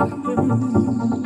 Hey 0.00 0.06
babes, 0.06 1.19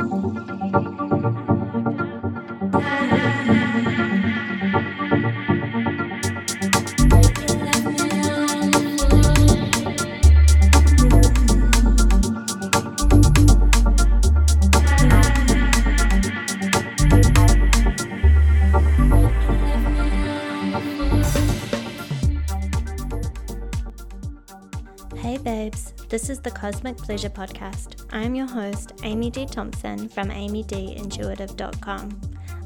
this 26.24 26.38
is 26.38 26.40
the 26.40 26.50
Cosmic 26.50 26.96
Pleasure 26.96 27.28
Podcast. 27.28 28.06
I'm 28.10 28.34
your 28.34 28.46
host, 28.46 28.92
Amy 29.02 29.28
Dee 29.28 29.44
Thompson 29.44 30.08
from 30.08 30.30
amydeeintuitive.com. 30.30 32.20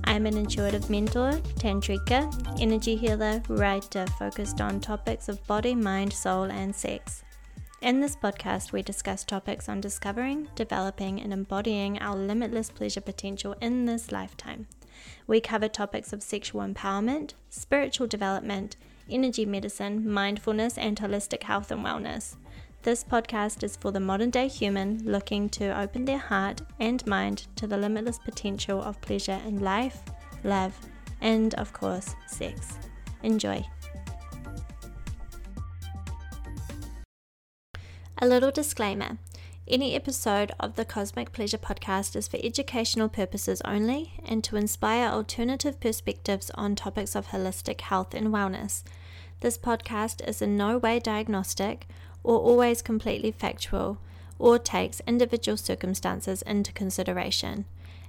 I'm 0.04 0.26
an 0.26 0.36
intuitive 0.36 0.88
mentor, 0.88 1.32
tantrika, 1.56 2.60
energy 2.60 2.94
healer, 2.94 3.42
writer 3.48 4.06
focused 4.16 4.60
on 4.60 4.78
topics 4.78 5.28
of 5.28 5.44
body, 5.48 5.74
mind, 5.74 6.12
soul, 6.12 6.44
and 6.44 6.72
sex. 6.72 7.24
In 7.82 7.98
this 8.00 8.14
podcast, 8.14 8.70
we 8.70 8.80
discuss 8.80 9.24
topics 9.24 9.68
on 9.68 9.80
discovering, 9.80 10.46
developing, 10.54 11.20
and 11.20 11.32
embodying 11.32 11.98
our 11.98 12.14
limitless 12.14 12.70
pleasure 12.70 13.00
potential 13.00 13.56
in 13.60 13.86
this 13.86 14.12
lifetime. 14.12 14.68
We 15.26 15.40
cover 15.40 15.66
topics 15.66 16.12
of 16.12 16.22
sexual 16.22 16.60
empowerment, 16.60 17.32
spiritual 17.50 18.06
development, 18.06 18.76
energy 19.10 19.44
medicine, 19.44 20.08
mindfulness, 20.08 20.78
and 20.78 20.96
holistic 20.96 21.42
health 21.42 21.72
and 21.72 21.84
wellness. 21.84 22.36
This 22.82 23.02
podcast 23.02 23.64
is 23.64 23.76
for 23.76 23.90
the 23.90 24.00
modern 24.00 24.30
day 24.30 24.46
human 24.46 25.02
looking 25.04 25.48
to 25.50 25.78
open 25.78 26.04
their 26.04 26.18
heart 26.18 26.62
and 26.78 27.04
mind 27.06 27.48
to 27.56 27.66
the 27.66 27.76
limitless 27.76 28.18
potential 28.18 28.80
of 28.80 29.00
pleasure 29.00 29.40
in 29.46 29.60
life, 29.60 30.00
love, 30.44 30.78
and 31.20 31.54
of 31.54 31.72
course, 31.72 32.14
sex. 32.28 32.78
Enjoy. 33.22 33.64
A 38.18 38.26
little 38.26 38.52
disclaimer 38.52 39.18
any 39.70 39.94
episode 39.94 40.52
of 40.58 40.76
the 40.76 40.84
Cosmic 40.86 41.32
Pleasure 41.32 41.58
podcast 41.58 42.16
is 42.16 42.26
for 42.26 42.38
educational 42.42 43.10
purposes 43.10 43.60
only 43.66 44.14
and 44.24 44.42
to 44.44 44.56
inspire 44.56 45.10
alternative 45.10 45.78
perspectives 45.78 46.50
on 46.54 46.74
topics 46.74 47.14
of 47.14 47.26
holistic 47.26 47.82
health 47.82 48.14
and 48.14 48.28
wellness. 48.28 48.82
This 49.40 49.58
podcast 49.58 50.26
is 50.26 50.40
in 50.40 50.56
no 50.56 50.78
way 50.78 51.00
diagnostic 51.00 51.86
or 52.28 52.38
always 52.38 52.82
completely 52.82 53.30
factual 53.32 53.96
or 54.38 54.58
takes 54.58 55.00
individual 55.06 55.56
circumstances 55.56 56.42
into 56.42 56.70
consideration. 56.72 57.64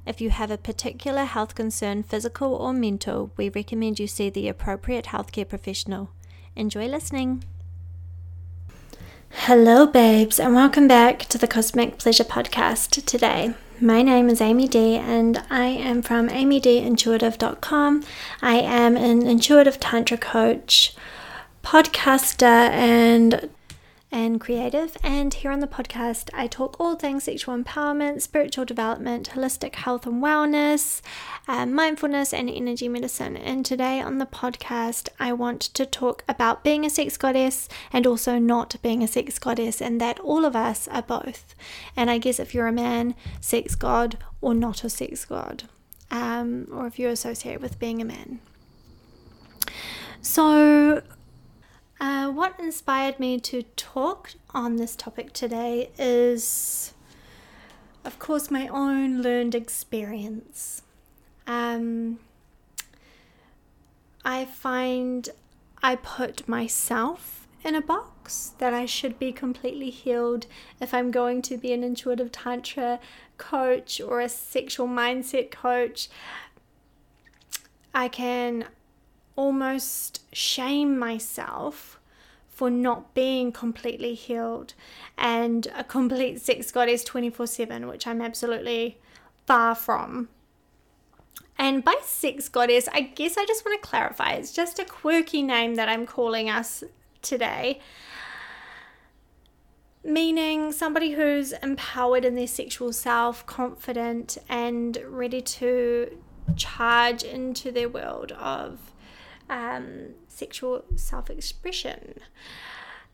If 0.05 0.19
you 0.19 0.29
have 0.29 0.51
a 0.51 0.57
particular 0.57 1.23
health 1.23 1.55
concern, 1.55 2.03
physical 2.03 2.53
or 2.53 2.73
mental, 2.73 3.31
we 3.37 3.47
recommend 3.47 3.97
you 3.97 4.07
see 4.07 4.29
the 4.29 4.49
appropriate 4.49 5.05
healthcare 5.05 5.47
professional. 5.47 6.09
Enjoy 6.53 6.85
listening. 6.87 7.45
Hello, 9.29 9.87
babes, 9.87 10.37
and 10.37 10.53
welcome 10.53 10.89
back 10.89 11.19
to 11.19 11.37
the 11.37 11.47
Cosmic 11.47 11.97
Pleasure 11.97 12.25
Podcast 12.25 13.05
today. 13.05 13.53
My 13.79 14.01
name 14.01 14.27
is 14.27 14.41
Amy 14.41 14.67
Dee, 14.67 14.97
and 14.97 15.41
I 15.49 15.67
am 15.67 16.01
from 16.01 16.27
amydeeintuitive.com. 16.27 18.03
I 18.41 18.55
am 18.57 18.97
an 18.97 19.25
intuitive 19.25 19.79
tantra 19.79 20.17
coach, 20.17 20.93
podcaster, 21.63 22.43
and 22.43 23.49
and 24.11 24.39
creative. 24.39 24.97
And 25.03 25.33
here 25.33 25.51
on 25.51 25.59
the 25.59 25.67
podcast, 25.67 26.29
I 26.33 26.47
talk 26.47 26.79
all 26.79 26.95
things 26.95 27.23
sexual 27.23 27.57
empowerment, 27.57 28.21
spiritual 28.21 28.65
development, 28.65 29.31
holistic 29.31 29.75
health 29.75 30.05
and 30.05 30.21
wellness, 30.21 31.01
uh, 31.47 31.65
mindfulness, 31.65 32.33
and 32.33 32.49
energy 32.49 32.87
medicine. 32.87 33.37
And 33.37 33.65
today 33.65 34.01
on 34.01 34.17
the 34.17 34.25
podcast, 34.25 35.09
I 35.19 35.33
want 35.33 35.61
to 35.61 35.85
talk 35.85 36.23
about 36.27 36.63
being 36.63 36.85
a 36.85 36.89
sex 36.89 37.17
goddess 37.17 37.69
and 37.93 38.07
also 38.07 38.39
not 38.39 38.75
being 38.81 39.03
a 39.03 39.07
sex 39.07 39.37
goddess, 39.37 39.81
and 39.81 40.01
that 40.01 40.19
all 40.19 40.45
of 40.45 40.55
us 40.55 40.87
are 40.87 41.03
both. 41.03 41.55
And 41.95 42.09
I 42.09 42.17
guess 42.17 42.39
if 42.39 42.53
you're 42.53 42.67
a 42.67 42.71
man, 42.71 43.15
sex 43.41 43.75
god, 43.75 44.17
or 44.41 44.53
not 44.53 44.83
a 44.83 44.89
sex 44.89 45.25
god, 45.25 45.63
um, 46.09 46.67
or 46.71 46.87
if 46.87 46.97
you 46.97 47.09
associate 47.09 47.61
with 47.61 47.79
being 47.79 48.01
a 48.01 48.05
man. 48.05 48.39
So, 50.21 51.01
uh, 51.99 52.29
what 52.29 52.59
inspired 52.59 53.19
me 53.19 53.39
to 53.41 53.63
talk 53.75 54.31
on 54.51 54.77
this 54.77 54.95
topic 54.95 55.33
today 55.33 55.89
is, 55.97 56.93
of 58.05 58.19
course, 58.19 58.49
my 58.49 58.67
own 58.67 59.21
learned 59.21 59.55
experience. 59.55 60.81
Um, 61.45 62.19
I 64.23 64.45
find 64.45 65.29
I 65.81 65.95
put 65.95 66.47
myself 66.47 67.47
in 67.63 67.75
a 67.75 67.81
box 67.81 68.53
that 68.59 68.73
I 68.73 68.85
should 68.85 69.19
be 69.19 69.31
completely 69.31 69.89
healed 69.89 70.45
if 70.79 70.93
I'm 70.93 71.11
going 71.11 71.41
to 71.43 71.57
be 71.57 71.73
an 71.73 71.83
intuitive 71.83 72.31
tantra 72.31 72.99
coach 73.37 73.99
or 73.99 74.21
a 74.21 74.29
sexual 74.29 74.87
mindset 74.87 75.51
coach. 75.51 76.09
I 77.93 78.07
can 78.07 78.65
almost 79.39 80.19
shame 80.35 80.99
myself 80.99 81.97
for 82.49 82.69
not 82.69 83.13
being 83.13 83.53
completely 83.53 84.13
healed 84.13 84.73
and 85.17 85.65
a 85.77 85.83
complete 85.85 86.41
sex 86.41 86.73
goddess 86.73 87.05
24 87.05 87.47
7, 87.47 87.87
which 87.87 88.05
I'm 88.05 88.21
absolutely 88.21 88.99
far 89.47 89.75
from. 89.75 90.27
And 91.57 91.85
by 91.85 91.95
sex 92.03 92.49
goddess, 92.49 92.89
I 92.91 92.99
guess 92.99 93.37
I 93.37 93.45
just 93.45 93.65
want 93.65 93.81
to 93.81 93.87
clarify 93.87 94.33
it's 94.33 94.51
just 94.51 94.77
a 94.77 94.83
quirky 94.83 95.41
name 95.41 95.75
that 95.75 95.87
I'm 95.87 96.05
calling 96.05 96.49
us 96.49 96.83
today. 97.21 97.79
Meaning 100.03 100.73
somebody 100.73 101.11
who's 101.11 101.53
empowered 101.53 102.25
in 102.25 102.35
their 102.35 102.47
sexual 102.47 102.91
self, 102.91 103.45
confident, 103.45 104.37
and 104.49 104.97
ready 105.07 105.41
to 105.41 106.17
charge 106.57 107.23
into 107.23 107.71
their 107.71 107.87
world 107.87 108.33
of 108.33 108.88
um, 109.49 110.15
sexual 110.27 110.83
self 110.95 111.29
expression. 111.29 112.15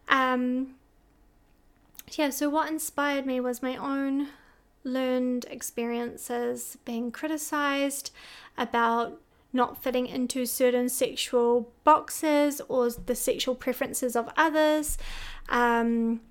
Um, 0.09 0.75
yeah, 2.11 2.29
so 2.29 2.49
what 2.49 2.69
inspired 2.69 3.25
me 3.25 3.39
was 3.39 3.61
my 3.61 3.75
own 3.75 4.29
learned 4.83 5.45
experiences 5.49 6.77
being 6.85 7.11
criticized 7.11 8.11
about 8.57 9.19
not 9.51 9.81
fitting 9.81 10.05
into 10.05 10.45
certain 10.45 10.89
sexual 10.89 11.71
boxes 11.83 12.61
or 12.67 12.89
the 12.89 13.15
sexual 13.15 13.55
preferences 13.55 14.15
of 14.15 14.29
others. 14.37 14.97
Um, 15.49 16.21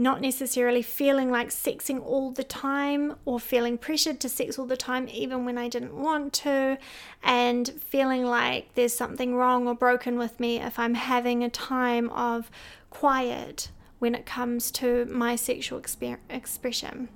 not 0.00 0.20
necessarily 0.20 0.80
feeling 0.80 1.28
like 1.28 1.48
sexing 1.48 2.00
all 2.06 2.30
the 2.30 2.44
time 2.44 3.16
or 3.24 3.40
feeling 3.40 3.76
pressured 3.76 4.20
to 4.20 4.28
sex 4.28 4.56
all 4.56 4.64
the 4.64 4.76
time, 4.76 5.08
even 5.08 5.44
when 5.44 5.58
I 5.58 5.68
didn't 5.68 5.92
want 5.92 6.32
to, 6.34 6.78
and 7.20 7.68
feeling 7.68 8.24
like 8.24 8.72
there's 8.74 8.94
something 8.94 9.34
wrong 9.34 9.66
or 9.66 9.74
broken 9.74 10.16
with 10.16 10.38
me 10.38 10.60
if 10.60 10.78
I'm 10.78 10.94
having 10.94 11.42
a 11.42 11.50
time 11.50 12.10
of 12.10 12.48
quiet 12.90 13.70
when 13.98 14.14
it 14.14 14.24
comes 14.24 14.70
to 14.70 15.04
my 15.06 15.34
sexual 15.34 15.80
exper- 15.80 16.18
expression. 16.30 17.08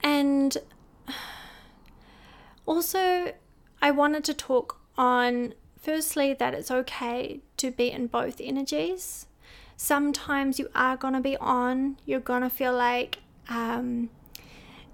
And 0.00 0.56
also, 2.66 3.32
I 3.82 3.90
wanted 3.90 4.22
to 4.24 4.34
talk 4.34 4.80
on 4.96 5.54
firstly 5.80 6.34
that 6.34 6.54
it's 6.54 6.70
okay 6.70 7.40
to 7.56 7.72
be 7.72 7.90
in 7.90 8.06
both 8.06 8.40
energies 8.40 9.26
sometimes 9.78 10.58
you 10.58 10.68
are 10.74 10.96
going 10.96 11.14
to 11.14 11.20
be 11.20 11.36
on, 11.38 11.96
you're 12.04 12.20
going 12.20 12.42
to 12.42 12.50
feel 12.50 12.74
like 12.74 13.18
um, 13.48 14.10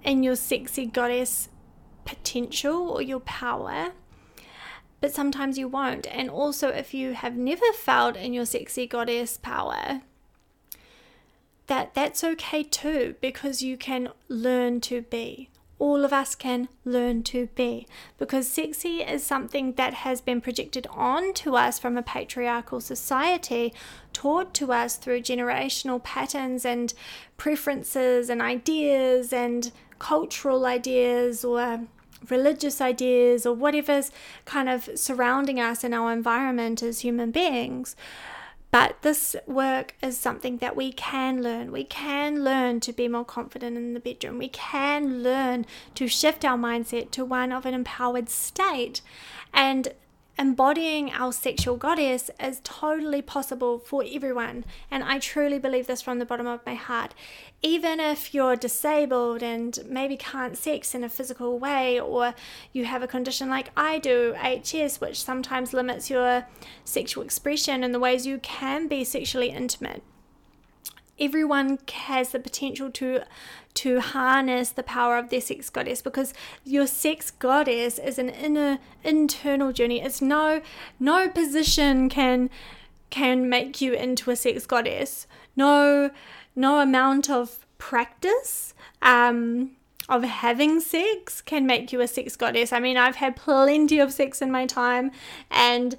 in 0.04 0.22
your 0.22 0.36
sexy 0.36 0.86
goddess 0.86 1.48
potential 2.04 2.90
or 2.90 3.02
your 3.02 3.20
power. 3.20 3.92
But 5.00 5.12
sometimes 5.12 5.58
you 5.58 5.68
won't. 5.68 6.06
And 6.06 6.30
also, 6.30 6.68
if 6.68 6.94
you 6.94 7.14
have 7.14 7.36
never 7.36 7.72
felt 7.74 8.16
in 8.16 8.32
your 8.32 8.46
sexy 8.46 8.86
goddess 8.86 9.38
power, 9.38 10.02
that 11.66 11.94
that's 11.94 12.22
okay 12.22 12.62
too 12.62 13.14
because 13.22 13.62
you 13.62 13.78
can 13.78 14.10
learn 14.28 14.82
to 14.82 15.00
be 15.00 15.48
all 15.78 16.04
of 16.04 16.12
us 16.12 16.34
can 16.34 16.68
learn 16.84 17.22
to 17.22 17.48
be 17.54 17.86
because 18.18 18.48
sexy 18.48 19.02
is 19.02 19.24
something 19.24 19.72
that 19.74 19.92
has 19.94 20.20
been 20.20 20.40
projected 20.40 20.86
onto 20.90 21.56
us 21.56 21.78
from 21.78 21.98
a 21.98 22.02
patriarchal 22.02 22.80
society, 22.80 23.72
taught 24.14 24.54
to 24.54 24.72
us 24.72 24.96
through 24.96 25.20
generational 25.20 26.02
patterns 26.02 26.64
and 26.64 26.94
preferences 27.36 28.30
and 28.30 28.40
ideas 28.40 29.32
and 29.32 29.70
cultural 29.98 30.64
ideas 30.64 31.44
or 31.44 31.80
religious 32.30 32.80
ideas 32.80 33.44
or 33.44 33.54
whatever's 33.54 34.10
kind 34.46 34.68
of 34.68 34.88
surrounding 34.94 35.60
us 35.60 35.84
in 35.84 35.92
our 35.92 36.12
environment 36.12 36.82
as 36.82 37.00
human 37.00 37.30
beings. 37.30 37.94
But 38.70 39.02
this 39.02 39.36
work 39.46 39.94
is 40.02 40.18
something 40.18 40.58
that 40.58 40.74
we 40.74 40.90
can 40.92 41.42
learn. 41.42 41.70
We 41.70 41.84
can 41.84 42.42
learn 42.42 42.80
to 42.80 42.92
be 42.92 43.06
more 43.06 43.24
confident 43.24 43.76
in 43.76 43.94
the 43.94 44.00
bedroom. 44.00 44.36
We 44.38 44.48
can 44.48 45.22
learn 45.22 45.64
to 45.94 46.08
shift 46.08 46.44
our 46.44 46.58
mindset 46.58 47.12
to 47.12 47.24
one 47.24 47.52
of 47.52 47.66
an 47.66 47.74
empowered 47.74 48.28
state. 48.28 49.00
And 49.52 49.92
embodying 50.38 51.10
our 51.12 51.32
sexual 51.32 51.76
goddess 51.76 52.30
is 52.40 52.60
totally 52.64 53.22
possible 53.22 53.78
for 53.78 54.04
everyone. 54.06 54.64
And 54.90 55.04
I 55.04 55.18
truly 55.18 55.58
believe 55.58 55.86
this 55.86 56.02
from 56.02 56.18
the 56.18 56.26
bottom 56.26 56.46
of 56.46 56.64
my 56.66 56.74
heart. 56.74 57.14
Even 57.62 58.00
if 58.00 58.34
you're 58.34 58.56
disabled 58.56 59.42
and 59.42 59.78
maybe 59.88 60.16
can't 60.16 60.58
sex 60.58 60.94
in 60.94 61.04
a 61.04 61.08
physical 61.08 61.58
way, 61.58 62.00
or 62.00 62.34
you 62.72 62.84
have 62.84 63.02
a 63.02 63.06
condition 63.06 63.48
like 63.48 63.70
I 63.76 63.98
do, 63.98 64.34
HS, 64.34 65.00
which 65.00 65.22
sometimes 65.22 65.72
limits 65.72 66.10
your 66.10 66.46
sexual 66.84 67.24
expression 67.24 67.84
and 67.84 67.94
the 67.94 68.00
ways 68.00 68.26
you 68.26 68.38
can 68.38 68.88
be 68.88 69.04
sexually 69.04 69.50
intimate 69.50 70.02
everyone 71.18 71.78
has 71.92 72.30
the 72.30 72.40
potential 72.40 72.90
to 72.90 73.22
to 73.74 74.00
harness 74.00 74.70
the 74.70 74.82
power 74.82 75.18
of 75.18 75.30
their 75.30 75.40
sex 75.40 75.68
goddess 75.68 76.00
because 76.00 76.32
your 76.64 76.86
sex 76.86 77.30
goddess 77.30 77.98
is 77.98 78.18
an 78.18 78.28
inner 78.28 78.78
internal 79.02 79.72
journey. 79.72 80.00
It's 80.00 80.22
no 80.22 80.62
no 81.00 81.28
position 81.28 82.08
can 82.08 82.50
can 83.10 83.48
make 83.48 83.80
you 83.80 83.92
into 83.92 84.30
a 84.30 84.36
sex 84.36 84.66
goddess. 84.66 85.26
No 85.56 86.10
no 86.54 86.80
amount 86.80 87.28
of 87.28 87.66
practice 87.78 88.74
um 89.02 89.72
of 90.08 90.22
having 90.22 90.80
sex 90.80 91.40
can 91.40 91.66
make 91.66 91.92
you 91.92 92.00
a 92.00 92.06
sex 92.06 92.36
goddess. 92.36 92.72
I 92.72 92.78
mean 92.78 92.96
i've 92.96 93.16
had 93.16 93.34
plenty 93.36 93.98
of 93.98 94.12
sex 94.12 94.40
in 94.40 94.50
my 94.52 94.66
time 94.66 95.10
and 95.50 95.96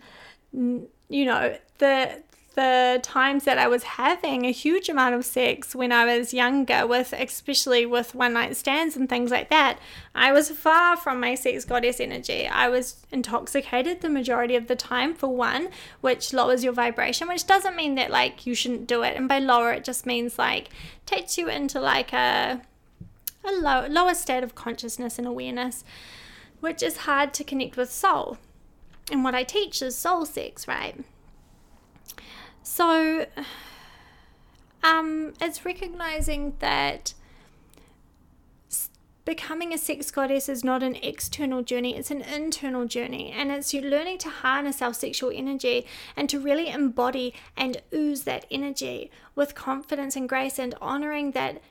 you 0.54 1.26
know 1.26 1.58
the 1.80 2.24
the 2.56 3.00
times 3.04 3.44
that 3.44 3.58
I 3.58 3.68
was 3.68 3.84
having 3.84 4.46
a 4.46 4.52
huge 4.52 4.90
amount 4.90 5.16
of 5.16 5.26
sex 5.26 5.76
when 5.76 5.92
I 5.92 6.18
was 6.18 6.34
younger, 6.34 6.88
with 6.88 7.14
especially 7.14 7.86
with 7.86 8.16
one 8.16 8.34
night 8.34 8.56
stands 8.56 8.96
and 8.96 9.08
things 9.08 9.32
like 9.32 9.50
that, 9.50 9.78
I 10.14 10.32
was 10.32 10.50
far 10.50 10.98
from 10.98 11.20
my 11.20 11.36
sex 11.36 11.66
goddess 11.66 12.00
energy. 12.00 12.48
I 12.48 12.70
was 12.70 13.06
intoxicated 13.12 14.02
the 14.02 14.10
majority 14.10 14.56
of 14.56 14.68
the 14.68 14.76
time, 14.76 15.14
for 15.14 15.28
one, 15.28 15.70
which 16.02 16.34
lowers 16.34 16.64
your 16.64 16.74
vibration, 16.74 17.28
which 17.28 17.46
doesn't 17.46 17.76
mean 17.76 17.96
that 17.96 18.10
like 18.10 18.46
you 18.46 18.56
shouldn't 18.56 18.88
do 18.88 19.04
it. 19.04 19.16
And 19.16 19.30
by 19.30 19.40
lower, 19.40 19.72
it 19.72 19.84
just 19.84 20.06
means 20.06 20.40
like 20.40 20.70
takes 21.06 21.38
you 21.38 21.48
into 21.50 21.80
like 21.80 22.14
a 22.14 22.62
a 23.44 23.52
low, 23.52 23.86
lower 23.88 24.16
state 24.16 24.44
of 24.44 24.56
consciousness 24.56 25.20
and 25.20 25.28
awareness, 25.28 25.84
which 26.60 26.82
is 26.82 26.98
hard 26.98 27.34
to 27.36 27.44
connect 27.44 27.78
with 27.78 27.92
soul. 27.92 28.38
And 29.12 29.24
what 29.24 29.36
I 29.36 29.44
teach 29.44 29.82
is 29.82 29.96
soul 29.96 30.26
sex, 30.26 30.68
right? 30.68 31.04
So, 32.66 33.28
um, 34.84 35.34
it's 35.40 35.64
recognizing 35.64 36.56
that 36.60 37.14
becoming 39.24 39.74
a 39.74 39.78
sex 39.78 40.12
goddess 40.12 40.50
is 40.50 40.64
not 40.64 40.84
an 40.84 40.96
external 40.96 41.64
journey, 41.64 41.96
it's 41.96 42.12
an 42.12 42.22
internal 42.22 42.86
journey. 42.86 43.32
And 43.32 43.52
it's 43.52 43.74
you 43.74 43.82
learning 43.82 44.18
to 44.20 44.30
harness 44.30 44.82
our 44.82 44.94
sexual 44.94 45.32
energy 45.34 45.86
and 46.18 46.30
to 46.30 46.40
really 46.40 46.70
embody 46.70 47.34
and 47.56 47.82
ooze 47.94 48.24
that 48.24 48.46
energy 48.52 49.12
with 49.36 49.56
confidence 49.56 50.16
and 50.16 50.28
grace 50.28 50.60
and 50.60 50.76
honoring 50.82 51.32
that 51.32 51.62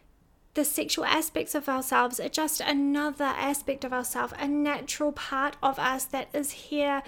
the 0.55 0.65
sexual 0.65 1.05
aspects 1.05 1.57
of 1.57 1.69
ourselves 1.69 2.21
are 2.21 2.29
just 2.29 2.61
another 2.61 3.25
aspect 3.25 3.85
of 3.85 3.93
ourselves, 3.93 4.33
a 4.39 4.47
natural 4.47 5.11
part 5.11 5.57
of 5.61 5.81
us 5.81 6.05
that 6.05 6.29
is 6.33 6.53
here 6.53 7.03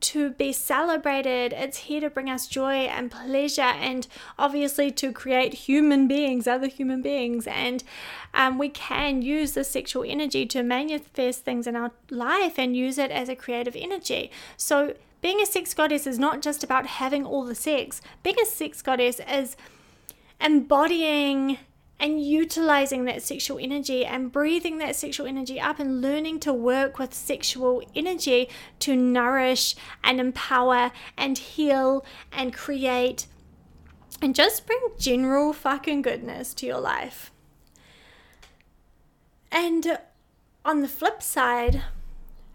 to 0.00 0.30
be 0.30 0.52
celebrated. 0.52 1.52
It's 1.52 1.78
here 1.78 2.00
to 2.00 2.10
bring 2.10 2.30
us 2.30 2.46
joy 2.46 2.86
and 2.86 3.10
pleasure, 3.10 3.62
and 3.62 4.06
obviously 4.38 4.90
to 4.92 5.12
create 5.12 5.54
human 5.54 6.08
beings, 6.08 6.46
other 6.46 6.68
human 6.68 7.02
beings. 7.02 7.46
And 7.46 7.82
um, 8.34 8.58
we 8.58 8.68
can 8.68 9.22
use 9.22 9.52
the 9.52 9.64
sexual 9.64 10.04
energy 10.06 10.46
to 10.46 10.62
manifest 10.62 11.44
things 11.44 11.66
in 11.66 11.76
our 11.76 11.92
life 12.10 12.58
and 12.58 12.76
use 12.76 12.98
it 12.98 13.10
as 13.10 13.28
a 13.28 13.36
creative 13.36 13.76
energy. 13.76 14.30
So, 14.56 14.94
being 15.20 15.40
a 15.40 15.46
sex 15.46 15.74
goddess 15.74 16.06
is 16.06 16.18
not 16.18 16.42
just 16.42 16.62
about 16.62 16.86
having 16.86 17.26
all 17.26 17.44
the 17.44 17.54
sex, 17.56 18.00
being 18.22 18.36
a 18.40 18.46
sex 18.46 18.82
goddess 18.82 19.20
is 19.28 19.56
embodying 20.40 21.58
and 22.00 22.22
utilizing 22.24 23.04
that 23.04 23.22
sexual 23.22 23.58
energy 23.58 24.04
and 24.04 24.30
breathing 24.30 24.78
that 24.78 24.94
sexual 24.94 25.26
energy 25.26 25.60
up 25.60 25.80
and 25.80 26.00
learning 26.00 26.40
to 26.40 26.52
work 26.52 26.98
with 26.98 27.12
sexual 27.12 27.82
energy 27.94 28.48
to 28.78 28.94
nourish 28.94 29.74
and 30.04 30.20
empower 30.20 30.92
and 31.16 31.38
heal 31.38 32.04
and 32.32 32.54
create 32.54 33.26
and 34.22 34.34
just 34.34 34.66
bring 34.66 34.80
general 34.98 35.52
fucking 35.52 36.02
goodness 36.02 36.54
to 36.54 36.66
your 36.66 36.80
life. 36.80 37.32
And 39.50 39.98
on 40.64 40.82
the 40.82 40.88
flip 40.88 41.22
side, 41.22 41.82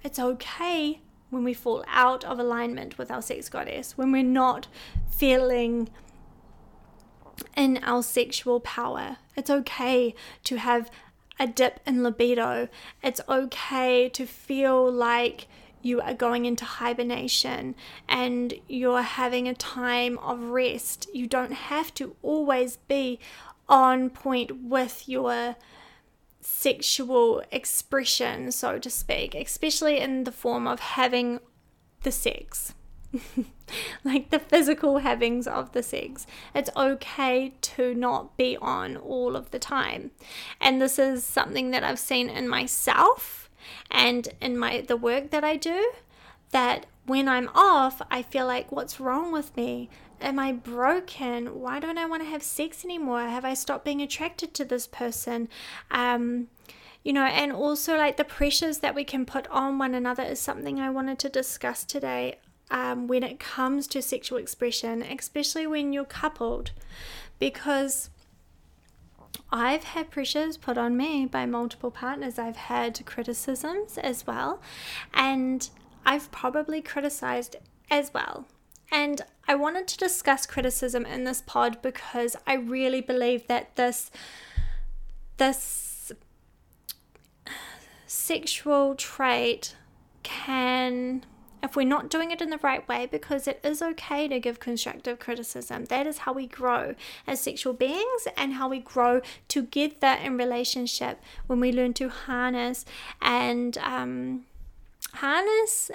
it's 0.04 0.20
okay 0.20 1.00
when 1.30 1.44
we 1.44 1.54
fall 1.54 1.84
out 1.88 2.24
of 2.24 2.38
alignment 2.38 2.98
with 2.98 3.10
our 3.10 3.22
sex 3.22 3.50
goddess, 3.50 3.98
when 3.98 4.12
we're 4.12 4.24
not 4.24 4.68
feeling 5.10 5.90
in 7.56 7.80
our 7.84 8.04
sexual 8.04 8.60
power. 8.60 9.18
It's 9.36 9.50
okay 9.50 10.16
to 10.46 10.58
have 10.58 10.90
a 11.40 11.48
dip 11.48 11.80
in 11.86 12.04
libido. 12.04 12.70
It's 13.02 13.22
okay 13.28 14.10
to 14.10 14.26
feel 14.26 14.92
like 14.92 15.48
you 15.82 16.00
are 16.00 16.14
going 16.14 16.46
into 16.46 16.64
hibernation 16.64 17.76
and 18.08 18.54
you're 18.68 19.02
having 19.02 19.48
a 19.48 19.54
time 19.54 20.18
of 20.20 20.40
rest. 20.40 21.08
You 21.14 21.28
don't 21.28 21.54
have 21.54 21.94
to 21.96 22.16
always 22.22 22.78
be 22.78 23.20
on 23.68 24.10
point 24.10 24.64
with 24.64 25.10
your 25.10 25.56
sexual 26.42 27.44
expression, 27.52 28.52
so 28.52 28.80
to 28.80 28.90
speak, 28.90 29.36
especially 29.36 30.00
in 30.00 30.24
the 30.24 30.32
form 30.32 30.68
of 30.68 30.80
having 30.80 31.40
the 32.04 32.12
sex. 32.12 32.74
like 34.04 34.30
the 34.30 34.40
physical 34.40 35.00
havings 35.00 35.48
of 35.48 35.72
the 35.72 35.84
sex. 35.84 36.26
It's 36.54 36.70
okay 36.76 37.54
to 37.62 37.94
not 37.94 38.38
be 38.38 38.58
on 38.58 38.98
all 38.98 39.36
of 39.36 39.52
the 39.52 39.60
time. 39.60 40.12
And 40.60 40.82
this 40.82 40.98
is 40.98 41.24
something 41.24 41.72
that 41.72 41.84
I've 41.84 42.00
seen 42.00 42.30
in 42.30 42.48
myself 42.48 43.50
and 43.90 44.30
in 44.42 44.58
my 44.58 44.82
the 44.82 44.98
work 44.98 45.32
that 45.32 45.44
I 45.44 45.56
do 45.56 45.92
that 46.52 46.86
when 47.06 47.28
I'm 47.28 47.50
off, 47.54 48.02
I 48.10 48.22
feel 48.22 48.46
like 48.46 48.72
what's 48.72 49.00
wrong 49.00 49.32
with 49.32 49.56
me? 49.58 49.90
Am 50.22 50.40
I 50.40 50.54
broken? 50.54 51.60
Why 51.60 51.80
don't 51.80 51.98
I 51.98 52.06
want 52.06 52.24
to 52.24 52.30
have 52.30 52.44
sex 52.44 52.86
anymore? 52.86 53.22
Have 53.22 53.44
I 53.44 53.54
stopped 53.54 53.84
being 53.84 54.02
attracted 54.02 54.54
to 54.56 54.66
this 54.66 54.88
person? 54.88 55.50
Um 55.92 56.48
you 57.04 57.12
know, 57.12 57.26
and 57.26 57.52
also 57.52 57.98
like 57.98 58.16
the 58.16 58.24
pressures 58.24 58.78
that 58.78 58.96
we 58.96 59.04
can 59.04 59.26
put 59.26 59.46
on 59.48 59.78
one 59.78 59.94
another 59.94 60.24
is 60.24 60.40
something 60.40 60.80
I 60.80 60.90
wanted 60.90 61.20
to 61.20 61.30
discuss 61.30 61.84
today 61.84 62.38
um, 62.72 63.08
when 63.08 63.24
it 63.24 63.40
comes 63.40 63.88
to 63.88 64.02
sexual 64.02 64.38
expression, 64.38 65.02
especially 65.02 65.68
when 65.68 65.94
you're 65.94 66.06
coupled, 66.06 66.72
because 67.40 68.10
I've 69.52 69.84
had 69.84 70.10
pressures 70.10 70.58
put 70.58 70.78
on 70.78 70.98
me 70.98 71.26
by 71.26 71.46
multiple 71.46 71.92
partners. 71.92 72.40
I've 72.40 72.56
had 72.56 73.06
criticisms 73.06 73.98
as 73.98 74.26
well, 74.26 74.62
and 75.14 75.70
I've 76.06 76.32
probably 76.32 76.82
criticized 76.82 77.56
as 77.92 78.14
well. 78.14 78.48
And 78.92 79.22
I 79.48 79.56
wanted 79.56 79.88
to 79.90 79.98
discuss 79.98 80.46
criticism 80.46 81.06
in 81.06 81.24
this 81.24 81.42
pod 81.46 81.82
because 81.82 82.36
I 82.48 82.54
really 82.56 83.02
believe 83.02 83.48
that 83.48 83.76
this 83.76 84.12
this 85.38 86.12
sexual 88.08 88.96
trait 88.96 89.76
can 90.22 91.26
if 91.64 91.78
we're 91.78 91.88
not 91.88 92.10
doing 92.10 92.30
it 92.30 92.42
in 92.42 92.50
the 92.50 92.60
right 92.60 92.86
way, 92.88 93.08
because 93.10 93.48
it 93.48 93.62
is 93.64 93.82
okay 93.82 94.28
to 94.28 94.40
give 94.40 94.60
constructive 94.60 95.18
criticism. 95.18 95.86
That 95.86 96.06
is 96.06 96.20
how 96.20 96.34
we 96.34 96.46
grow 96.46 96.94
as 97.26 97.40
sexual 97.40 97.74
beings 97.74 98.28
and 98.36 98.54
how 98.54 98.68
we 98.68 98.80
grow 98.80 99.22
together 99.48 100.18
in 100.22 100.38
relationship 100.38 101.22
when 101.48 101.62
we 101.62 101.72
learn 101.72 101.94
to 101.94 102.10
harness 102.10 102.84
and 103.22 103.78
um, 103.78 104.46
harness 105.14 105.90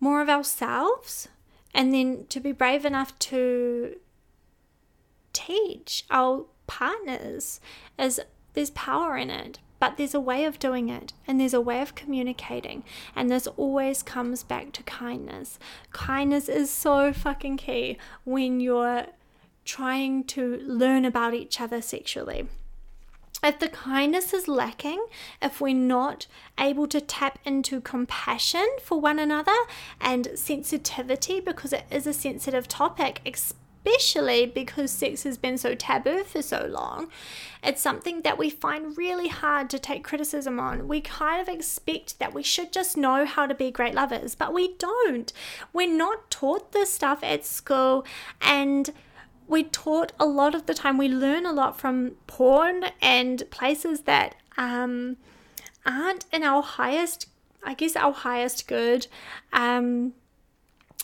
more 0.00 0.20
of 0.20 0.28
ourselves 0.28 1.28
and 1.72 1.94
then 1.94 2.26
to 2.28 2.40
be 2.40 2.52
brave 2.52 2.84
enough 2.84 3.18
to 3.18 3.96
teach 5.32 6.04
our 6.10 6.44
partners 6.66 7.60
is 7.98 8.20
there's 8.54 8.70
power 8.70 9.16
in 9.16 9.30
it 9.30 9.58
but 9.84 9.98
there's 9.98 10.14
a 10.14 10.20
way 10.20 10.46
of 10.46 10.58
doing 10.58 10.88
it 10.88 11.12
and 11.26 11.38
there's 11.38 11.52
a 11.52 11.60
way 11.60 11.82
of 11.82 11.94
communicating. 11.94 12.82
And 13.14 13.30
this 13.30 13.46
always 13.48 14.02
comes 14.02 14.42
back 14.42 14.72
to 14.72 14.82
kindness. 14.84 15.58
Kindness 15.92 16.48
is 16.48 16.70
so 16.70 17.12
fucking 17.12 17.58
key 17.58 17.98
when 18.24 18.60
you're 18.60 19.08
trying 19.66 20.24
to 20.24 20.56
learn 20.64 21.04
about 21.04 21.34
each 21.34 21.60
other 21.60 21.82
sexually. 21.82 22.48
if 23.42 23.58
the 23.58 23.68
kindness 23.68 24.32
is 24.32 24.48
lacking, 24.48 25.04
if 25.42 25.60
we're 25.60 25.74
not 25.74 26.26
able 26.58 26.86
to 26.86 26.98
tap 26.98 27.38
into 27.44 27.82
compassion 27.82 28.66
for 28.82 28.98
one 28.98 29.18
another 29.18 29.52
and 30.00 30.28
sensitivity, 30.34 31.40
because 31.40 31.74
it 31.74 31.84
is 31.90 32.06
a 32.06 32.14
sensitive 32.14 32.66
topic, 32.66 33.20
especially 33.26 33.63
because 33.84 34.90
sex 34.90 35.22
has 35.22 35.38
been 35.38 35.58
so 35.58 35.74
taboo 35.74 36.24
for 36.24 36.42
so 36.42 36.66
long, 36.66 37.08
it's 37.62 37.80
something 37.80 38.22
that 38.22 38.38
we 38.38 38.50
find 38.50 38.96
really 38.96 39.28
hard 39.28 39.70
to 39.70 39.78
take 39.78 40.04
criticism 40.04 40.58
on. 40.58 40.88
We 40.88 41.00
kind 41.00 41.40
of 41.40 41.48
expect 41.48 42.18
that 42.18 42.34
we 42.34 42.42
should 42.42 42.72
just 42.72 42.96
know 42.96 43.24
how 43.24 43.46
to 43.46 43.54
be 43.54 43.70
great 43.70 43.94
lovers, 43.94 44.34
but 44.34 44.52
we 44.52 44.74
don't. 44.76 45.32
We're 45.72 45.94
not 45.94 46.30
taught 46.30 46.72
this 46.72 46.92
stuff 46.92 47.20
at 47.22 47.44
school, 47.44 48.04
and 48.40 48.90
we're 49.46 49.64
taught 49.64 50.12
a 50.18 50.26
lot 50.26 50.54
of 50.54 50.66
the 50.66 50.74
time, 50.74 50.98
we 50.98 51.08
learn 51.08 51.46
a 51.46 51.52
lot 51.52 51.78
from 51.78 52.12
porn 52.26 52.86
and 53.02 53.42
places 53.50 54.02
that 54.02 54.36
um, 54.56 55.16
aren't 55.84 56.24
in 56.32 56.42
our 56.42 56.62
highest, 56.62 57.28
I 57.62 57.74
guess, 57.74 57.96
our 57.96 58.12
highest 58.12 58.66
good. 58.66 59.06
Um, 59.52 60.14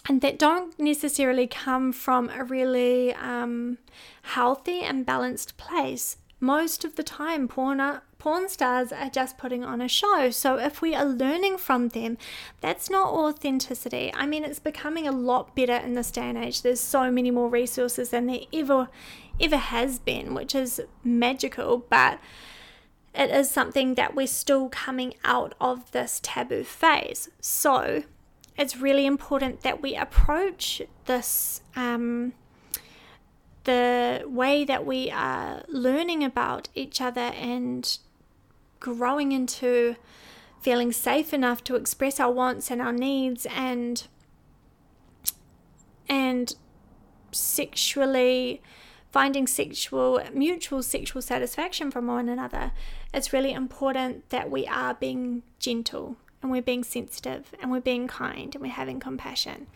and 0.09 0.21
that 0.23 0.39
don't 0.39 0.79
necessarily 0.79 1.47
come 1.47 1.93
from 1.93 2.31
a 2.31 2.45
really 2.45 3.13
um, 3.15 3.79
healthy 4.23 4.81
and 4.81 5.05
balanced 5.05 5.57
place. 5.57 6.17
Most 6.41 6.85
of 6.87 6.97
the 6.97 7.03
time, 7.03 7.49
porn, 7.49 8.01
porn 8.19 8.49
stars 8.49 8.93
are 8.93 9.11
just 9.11 9.37
putting 9.37 9.63
on 9.63 9.83
a 9.83 9.89
show. 9.89 10.31
So 10.31 10.59
if 10.59 10.81
we 10.81 10.95
are 10.95 11.05
learning 11.05 11.59
from 11.59 11.89
them, 11.89 12.17
that's 12.63 12.89
not 12.89 13.09
authenticity. 13.13 14.11
I 14.15 14.25
mean, 14.25 14.43
it's 14.43 14.59
becoming 14.59 15.07
a 15.07 15.13
lot 15.13 15.55
better 15.55 15.77
in 15.77 15.95
this 15.95 16.11
day 16.11 16.23
and 16.23 16.39
age. 16.39 16.63
There's 16.63 16.81
so 16.81 17.11
many 17.11 17.31
more 17.31 17.51
resources 17.51 18.11
than 18.11 18.27
there 18.27 18.41
ever 18.53 18.89
ever 19.39 19.57
has 19.57 19.99
been, 19.99 20.35
which 20.35 20.55
is 20.55 20.83
magical, 21.03 21.87
but 21.89 22.19
it 23.15 23.31
is 23.31 23.51
something 23.51 23.95
that 23.95 24.15
we're 24.15 24.27
still 24.27 24.69
coming 24.69 25.15
out 25.25 25.55
of 25.61 25.91
this 25.93 26.21
taboo 26.23 26.63
phase. 26.63 27.31
So 27.41 28.05
it's 28.61 28.77
really 28.77 29.07
important 29.07 29.63
that 29.63 29.81
we 29.81 29.97
approach 29.97 30.83
this 31.07 31.63
um, 31.75 32.35
the 33.65 34.23
way 34.27 34.65
that 34.67 34.85
we 34.85 35.11
are 35.11 35.63
learning 35.67 36.23
about 36.23 36.69
each 36.75 37.01
other 37.01 37.33
and 37.39 37.99
growing 38.79 39.33
into 39.33 39.97
feeling 40.61 40.93
safe 40.93 41.33
enough 41.33 41.65
to 41.65 41.75
express 41.75 42.21
our 42.21 42.31
wants 42.31 42.71
and 42.71 42.83
our 42.83 42.93
needs 42.93 43.47
and 43.47 44.07
and 46.07 46.55
sexually 47.33 48.61
finding 49.11 49.47
sexual 49.47 50.21
mutual 50.35 50.83
sexual 50.83 51.23
satisfaction 51.23 51.91
from 51.91 52.07
one 52.07 52.29
another. 52.29 52.73
It's 53.15 53.33
really 53.33 53.53
important 53.53 54.29
that 54.29 54.51
we 54.51 54.67
are 54.67 54.93
being 54.93 55.45
gentle 55.59 56.19
and 56.43 56.51
we're 56.51 56.63
being 56.63 56.85
sensitive 56.85 57.55
and 57.61 57.71
we're 57.71 57.81
being 57.81 58.07
kind 58.09 58.55
and 58.55 58.63
we're 58.63 58.71
having 58.73 59.01
compassion. 59.01 59.67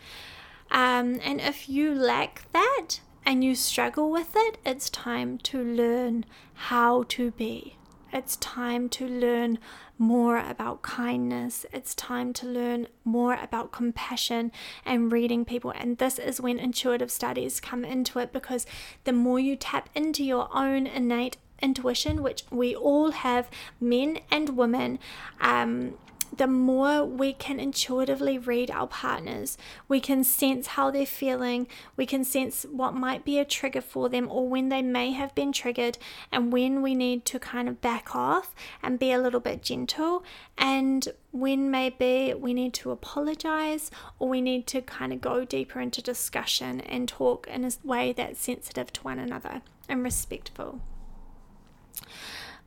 Um, 0.71 1.21
and 1.23 1.41
if 1.41 1.69
you 1.69 1.95
lack 1.95 2.51
that 2.53 3.01
and 3.27 3.45
you 3.45 3.55
struggle 3.55 4.11
with 4.11 4.33
it, 4.35 4.59
it's 4.65 4.91
time 4.91 5.39
to 5.39 5.63
learn 5.63 6.25
how 6.55 7.05
to 7.05 7.31
be. 7.33 7.77
It's 8.13 8.37
time 8.37 8.89
to 8.91 9.09
learn 9.09 9.59
more 9.99 10.39
about 10.39 10.83
kindness. 10.83 11.67
It's 11.73 11.97
time 11.97 12.33
to 12.35 12.47
learn 12.47 12.87
more 13.05 13.35
about 13.35 13.73
compassion 13.73 14.53
and 14.85 15.11
reading 15.11 15.45
people. 15.45 15.73
And 15.73 15.99
this 15.99 16.21
is 16.21 16.41
when 16.41 16.61
intuitive 16.61 17.11
studies 17.11 17.61
come 17.61 17.85
into 17.85 18.21
it 18.21 18.33
because 18.33 18.67
the 19.03 19.13
more 19.13 19.41
you 19.41 19.57
tap 19.57 19.89
into 19.97 20.23
your 20.23 20.49
own 20.57 20.87
innate 20.87 21.39
intuition, 21.61 22.23
which 22.23 22.45
we 22.51 22.75
all 22.75 23.11
have, 23.11 23.51
men 23.81 24.21
and 24.31 24.51
women, 24.51 25.01
um, 25.41 25.95
the 26.37 26.47
more 26.47 27.05
we 27.05 27.33
can 27.33 27.61
intuitively 27.61 28.39
read 28.39 28.71
our 28.71 28.87
partners, 28.87 29.57
we 29.89 30.01
can 30.01 30.25
sense 30.25 30.69
how 30.69 30.91
they're 30.91 31.07
feeling, 31.07 31.67
we 31.97 32.07
can 32.07 32.25
sense 32.25 32.65
what 32.71 32.95
might 32.95 33.25
be 33.25 33.39
a 33.39 33.45
trigger 33.45 33.81
for 33.81 34.09
them 34.09 34.29
or 34.31 34.49
when 34.49 34.69
they 34.69 34.83
may 34.83 35.13
have 35.13 35.35
been 35.35 35.53
triggered, 35.53 35.99
and 36.33 36.53
when 36.53 36.83
we 36.83 36.95
need 36.95 37.25
to 37.27 37.39
kind 37.39 37.69
of 37.69 37.81
back 37.81 38.15
off 38.15 38.55
and 38.83 38.99
be 38.99 39.13
a 39.13 39.19
little 39.19 39.41
bit 39.41 39.63
gentle, 39.63 40.25
and 40.57 41.09
when 41.33 41.71
maybe 41.71 42.33
we 42.35 42.55
need 42.55 42.73
to 42.75 42.91
apologize 42.91 43.91
or 44.19 44.29
we 44.29 44.41
need 44.41 44.67
to 44.69 44.81
kind 44.81 45.13
of 45.13 45.21
go 45.21 45.45
deeper 45.45 45.81
into 45.81 46.01
discussion 46.01 46.81
and 46.83 47.09
talk 47.09 47.47
in 47.49 47.65
a 47.65 47.71
way 47.83 48.13
that's 48.13 48.41
sensitive 48.41 48.93
to 48.93 49.03
one 49.03 49.19
another 49.19 49.63
and 49.89 50.03
respectful. 50.03 50.81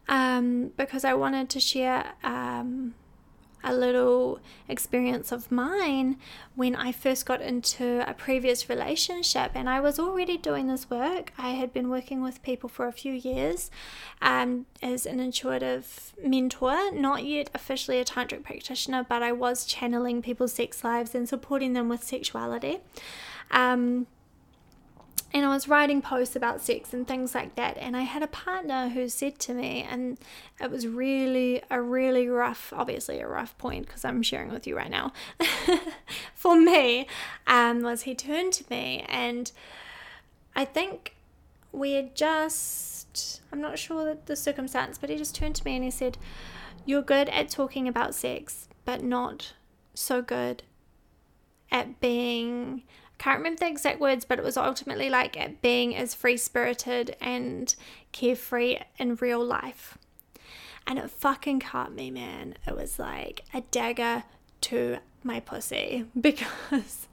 Um, 0.09 0.71
because 0.77 1.03
I 1.03 1.13
wanted 1.13 1.49
to 1.49 1.59
share. 1.59 2.13
Um, 2.23 2.95
a 3.63 3.73
little 3.73 4.39
experience 4.67 5.31
of 5.31 5.51
mine 5.51 6.17
when 6.55 6.75
I 6.75 6.91
first 6.91 7.25
got 7.25 7.41
into 7.41 8.07
a 8.09 8.13
previous 8.13 8.69
relationship, 8.69 9.51
and 9.55 9.69
I 9.69 9.79
was 9.79 9.99
already 9.99 10.37
doing 10.37 10.67
this 10.67 10.89
work. 10.89 11.33
I 11.37 11.51
had 11.51 11.73
been 11.73 11.89
working 11.89 12.21
with 12.21 12.41
people 12.43 12.69
for 12.69 12.87
a 12.87 12.91
few 12.91 13.13
years 13.13 13.69
um, 14.21 14.65
as 14.81 15.05
an 15.05 15.19
intuitive 15.19 16.13
mentor, 16.23 16.91
not 16.91 17.23
yet 17.23 17.49
officially 17.53 17.99
a 17.99 18.05
tantric 18.05 18.43
practitioner, 18.43 19.05
but 19.07 19.21
I 19.21 19.31
was 19.31 19.65
channeling 19.65 20.21
people's 20.21 20.53
sex 20.53 20.83
lives 20.83 21.13
and 21.13 21.27
supporting 21.27 21.73
them 21.73 21.89
with 21.89 22.03
sexuality. 22.03 22.79
Um, 23.51 24.07
and 25.33 25.45
I 25.45 25.49
was 25.49 25.67
writing 25.67 26.01
posts 26.01 26.35
about 26.35 26.61
sex 26.61 26.93
and 26.93 27.07
things 27.07 27.35
like 27.35 27.55
that. 27.55 27.77
And 27.77 27.97
I 27.97 28.03
had 28.03 28.23
a 28.23 28.27
partner 28.27 28.89
who 28.89 29.09
said 29.09 29.39
to 29.39 29.53
me, 29.53 29.85
and 29.89 30.17
it 30.61 30.71
was 30.71 30.87
really 30.87 31.61
a 31.69 31.81
really 31.81 32.27
rough, 32.27 32.71
obviously 32.75 33.19
a 33.19 33.27
rough 33.27 33.57
point 33.57 33.87
because 33.87 34.05
I'm 34.05 34.23
sharing 34.23 34.51
with 34.51 34.65
you 34.65 34.77
right 34.77 34.89
now. 34.89 35.11
For 36.35 36.59
me, 36.59 37.07
um, 37.45 37.81
was 37.81 38.03
he 38.03 38.15
turned 38.15 38.53
to 38.53 38.65
me, 38.69 39.05
and 39.09 39.51
I 40.55 40.65
think 40.65 41.15
we 41.71 41.93
had 41.93 42.15
just, 42.15 43.41
I'm 43.51 43.61
not 43.61 43.77
sure 43.77 44.17
the 44.25 44.35
circumstance, 44.35 44.97
but 44.97 45.09
he 45.09 45.17
just 45.17 45.35
turned 45.35 45.55
to 45.55 45.65
me 45.65 45.75
and 45.75 45.83
he 45.83 45.91
said, 45.91 46.17
You're 46.85 47.01
good 47.01 47.29
at 47.29 47.49
talking 47.49 47.87
about 47.87 48.15
sex, 48.15 48.67
but 48.85 49.03
not 49.03 49.53
so 49.93 50.21
good 50.21 50.63
at 51.71 51.99
being 51.99 52.83
can't 53.17 53.39
remember 53.39 53.59
the 53.59 53.67
exact 53.67 53.99
words, 53.99 54.25
but 54.25 54.39
it 54.39 54.45
was 54.45 54.57
ultimately 54.57 55.09
like 55.09 55.61
being 55.61 55.95
as 55.95 56.13
free 56.13 56.37
spirited 56.37 57.15
and 57.19 57.75
carefree 58.11 58.77
in 58.97 59.15
real 59.15 59.43
life. 59.43 59.97
And 60.85 60.97
it 60.99 61.09
fucking 61.09 61.59
cut 61.59 61.91
me, 61.91 62.11
man. 62.11 62.55
It 62.65 62.75
was 62.75 62.97
like 62.99 63.43
a 63.53 63.61
dagger 63.61 64.23
to 64.61 64.97
my 65.23 65.39
pussy 65.39 66.05
because 66.19 67.07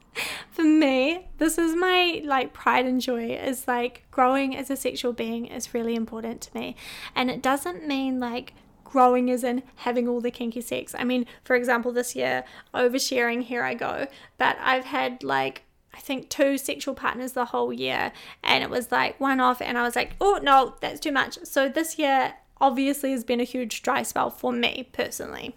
for 0.53 0.63
me, 0.63 1.29
this 1.39 1.59
is 1.59 1.75
my 1.75 2.23
like 2.25 2.53
pride 2.53 2.87
and 2.87 3.01
joy 3.01 3.31
is 3.31 3.67
like 3.67 4.07
growing 4.11 4.57
as 4.57 4.71
a 4.71 4.77
sexual 4.77 5.13
being 5.13 5.47
is 5.47 5.75
really 5.75 5.97
important 5.97 6.41
to 6.43 6.57
me. 6.57 6.77
And 7.17 7.31
it 7.31 7.43
doesn't 7.43 7.87
mean 7.87 8.21
like 8.21 8.55
growing 8.85 9.29
as 9.29 9.43
in 9.43 9.65
having 9.75 10.07
all 10.07 10.21
the 10.21 10.31
kinky 10.31 10.61
sex. 10.61 10.95
I 10.97 11.03
mean, 11.03 11.27
for 11.43 11.57
example, 11.57 11.91
this 11.91 12.15
year, 12.15 12.45
oversharing, 12.73 13.43
here 13.43 13.65
I 13.65 13.75
go, 13.75 14.07
but 14.39 14.57
I've 14.61 14.85
had 14.85 15.25
like 15.25 15.64
I 15.95 16.01
think 16.01 16.29
two 16.29 16.59
sexual 16.59 16.95
partners 16.95 17.33
the 17.33 17.47
whole 17.47 17.73
year, 17.73 18.13
and 18.43 18.65
it 18.65 18.71
was 18.71 18.91
like 18.91 19.19
one 19.21 19.41
off, 19.41 19.63
and 19.63 19.79
I 19.79 19.83
was 19.83 19.95
like, 19.97 20.17
oh 20.21 20.41
no, 20.43 20.75
that's 20.81 21.01
too 21.01 21.13
much. 21.13 21.39
So 21.45 21.69
this 21.69 21.99
year 21.99 22.35
obviously 22.61 23.13
has 23.13 23.25
been 23.25 23.41
a 23.41 23.45
huge 23.45 23.83
dry 23.83 24.03
spell 24.03 24.31
for 24.31 24.53
me 24.53 24.89
personally. 24.93 25.57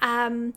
Um, 0.00 0.54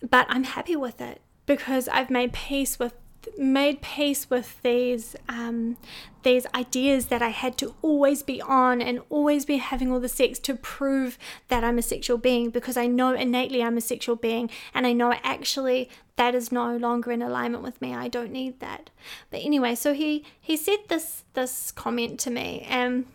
but 0.00 0.26
I'm 0.28 0.44
happy 0.44 0.76
with 0.76 1.00
it 1.00 1.20
because 1.46 1.88
I've 1.88 2.10
made 2.10 2.32
peace 2.32 2.78
with 2.78 2.94
made 3.38 3.82
peace 3.82 4.28
with 4.30 4.60
these 4.62 5.16
um, 5.28 5.76
these 6.22 6.46
ideas 6.54 7.06
that 7.06 7.22
I 7.22 7.28
had 7.28 7.56
to 7.58 7.74
always 7.82 8.22
be 8.22 8.40
on 8.40 8.80
and 8.80 9.00
always 9.10 9.44
be 9.44 9.58
having 9.58 9.92
all 9.92 10.00
the 10.00 10.08
sex 10.08 10.38
to 10.40 10.54
prove 10.54 11.18
that 11.48 11.62
I'm 11.62 11.78
a 11.78 11.82
sexual 11.82 12.18
being 12.18 12.50
because 12.50 12.76
I 12.76 12.86
know 12.86 13.14
innately 13.14 13.62
I'm 13.62 13.76
a 13.76 13.82
sexual 13.82 14.16
being 14.16 14.50
and 14.72 14.86
I 14.86 14.92
know 14.92 15.12
actually 15.22 15.90
that 16.16 16.34
is 16.34 16.50
no 16.50 16.76
longer 16.76 17.12
in 17.12 17.22
alignment 17.22 17.62
with 17.62 17.80
me. 17.80 17.94
I 17.94 18.08
don't 18.08 18.32
need 18.32 18.60
that. 18.60 18.90
But 19.30 19.40
anyway, 19.44 19.74
so 19.74 19.94
he 19.94 20.24
he 20.40 20.56
said 20.56 20.78
this 20.88 21.24
this 21.34 21.70
comment 21.70 22.18
to 22.20 22.30
me 22.30 22.66
and 22.68 23.06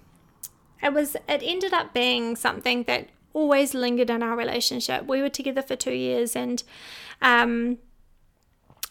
it 0.81 0.93
was 0.93 1.15
it 1.27 1.41
ended 1.43 1.73
up 1.73 1.93
being 1.93 2.35
something 2.35 2.83
that 2.83 3.09
always 3.33 3.73
lingered 3.73 4.09
in 4.09 4.23
our 4.23 4.35
relationship. 4.35 5.05
We 5.05 5.21
were 5.21 5.29
together 5.29 5.61
for 5.61 5.75
2 5.75 5.91
years 5.91 6.35
and 6.35 6.63
um 7.21 7.79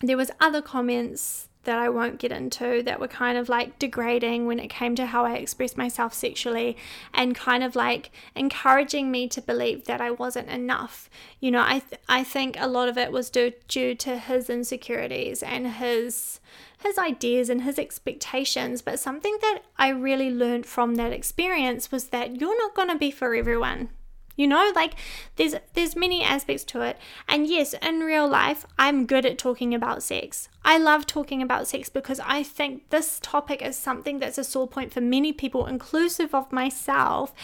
there 0.00 0.16
was 0.16 0.30
other 0.40 0.62
comments 0.62 1.48
that 1.68 1.78
I 1.78 1.90
won't 1.90 2.18
get 2.18 2.32
into 2.32 2.82
that 2.84 2.98
were 2.98 3.08
kind 3.08 3.36
of 3.36 3.50
like 3.50 3.78
degrading 3.78 4.46
when 4.46 4.58
it 4.58 4.68
came 4.68 4.94
to 4.94 5.04
how 5.04 5.26
I 5.26 5.34
expressed 5.34 5.76
myself 5.76 6.14
sexually 6.14 6.78
and 7.12 7.34
kind 7.34 7.62
of 7.62 7.76
like 7.76 8.10
encouraging 8.34 9.10
me 9.10 9.28
to 9.28 9.42
believe 9.42 9.84
that 9.84 10.00
I 10.00 10.10
wasn't 10.10 10.48
enough. 10.48 11.10
You 11.40 11.50
know, 11.50 11.60
I 11.60 11.80
th- 11.80 12.00
I 12.08 12.24
think 12.24 12.56
a 12.58 12.66
lot 12.66 12.88
of 12.88 12.96
it 12.96 13.12
was 13.12 13.28
due 13.28 13.52
due 13.68 13.94
to 13.96 14.18
his 14.18 14.48
insecurities 14.48 15.42
and 15.42 15.66
his 15.66 16.40
his 16.78 16.96
ideas 16.96 17.50
and 17.50 17.62
his 17.62 17.78
expectations, 17.78 18.80
but 18.80 18.98
something 18.98 19.36
that 19.42 19.60
I 19.76 19.88
really 19.88 20.30
learned 20.30 20.64
from 20.64 20.94
that 20.94 21.12
experience 21.12 21.92
was 21.92 22.04
that 22.08 22.40
you're 22.40 22.56
not 22.56 22.74
going 22.74 22.88
to 22.88 22.96
be 22.96 23.10
for 23.10 23.34
everyone 23.34 23.90
you 24.38 24.46
know 24.46 24.72
like 24.74 24.94
there's 25.36 25.56
there's 25.74 25.94
many 25.94 26.22
aspects 26.22 26.64
to 26.64 26.80
it. 26.80 26.96
And 27.28 27.46
yes 27.46 27.74
in 27.82 28.00
real 28.00 28.26
life 28.26 28.64
i'm 28.78 29.04
good 29.04 29.26
at 29.26 29.36
talking 29.36 29.74
about 29.74 30.02
sex. 30.02 30.48
I 30.64 30.78
love 30.78 31.06
talking 31.06 31.42
about 31.42 31.66
sex 31.66 31.88
because 31.88 32.20
i 32.20 32.42
think 32.42 32.88
this 32.88 33.18
topic 33.20 33.60
is 33.60 33.76
something 33.76 34.20
that's 34.20 34.38
a 34.38 34.44
sore 34.44 34.68
point 34.68 34.92
for 34.92 35.00
many 35.00 35.32
people 35.32 35.66
inclusive 35.66 36.34
of 36.34 36.50
myself. 36.52 37.34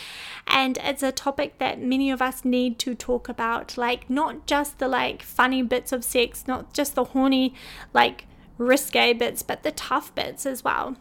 And 0.47 0.79
it's 0.83 1.03
a 1.03 1.13
topic 1.13 1.59
that 1.59 1.81
many 1.81 2.11
of 2.11 2.23
us 2.23 2.45
need 2.45 2.79
to 2.81 2.95
talk 2.95 3.29
about 3.29 3.77
like 3.77 4.09
not 4.09 4.47
just 4.47 4.79
the 4.79 4.89
like 4.89 5.23
funny 5.23 5.63
bits 5.63 5.93
of 5.93 6.05
sex 6.05 6.45
not 6.47 6.73
just 6.73 6.95
the 6.95 7.05
horny 7.05 7.55
like 7.93 8.27
risque 8.57 9.13
bits 9.13 9.43
but 9.43 9.65
the 9.65 9.73
tough 9.73 10.15
bits 10.15 10.47
as 10.47 10.63
well 10.63 10.97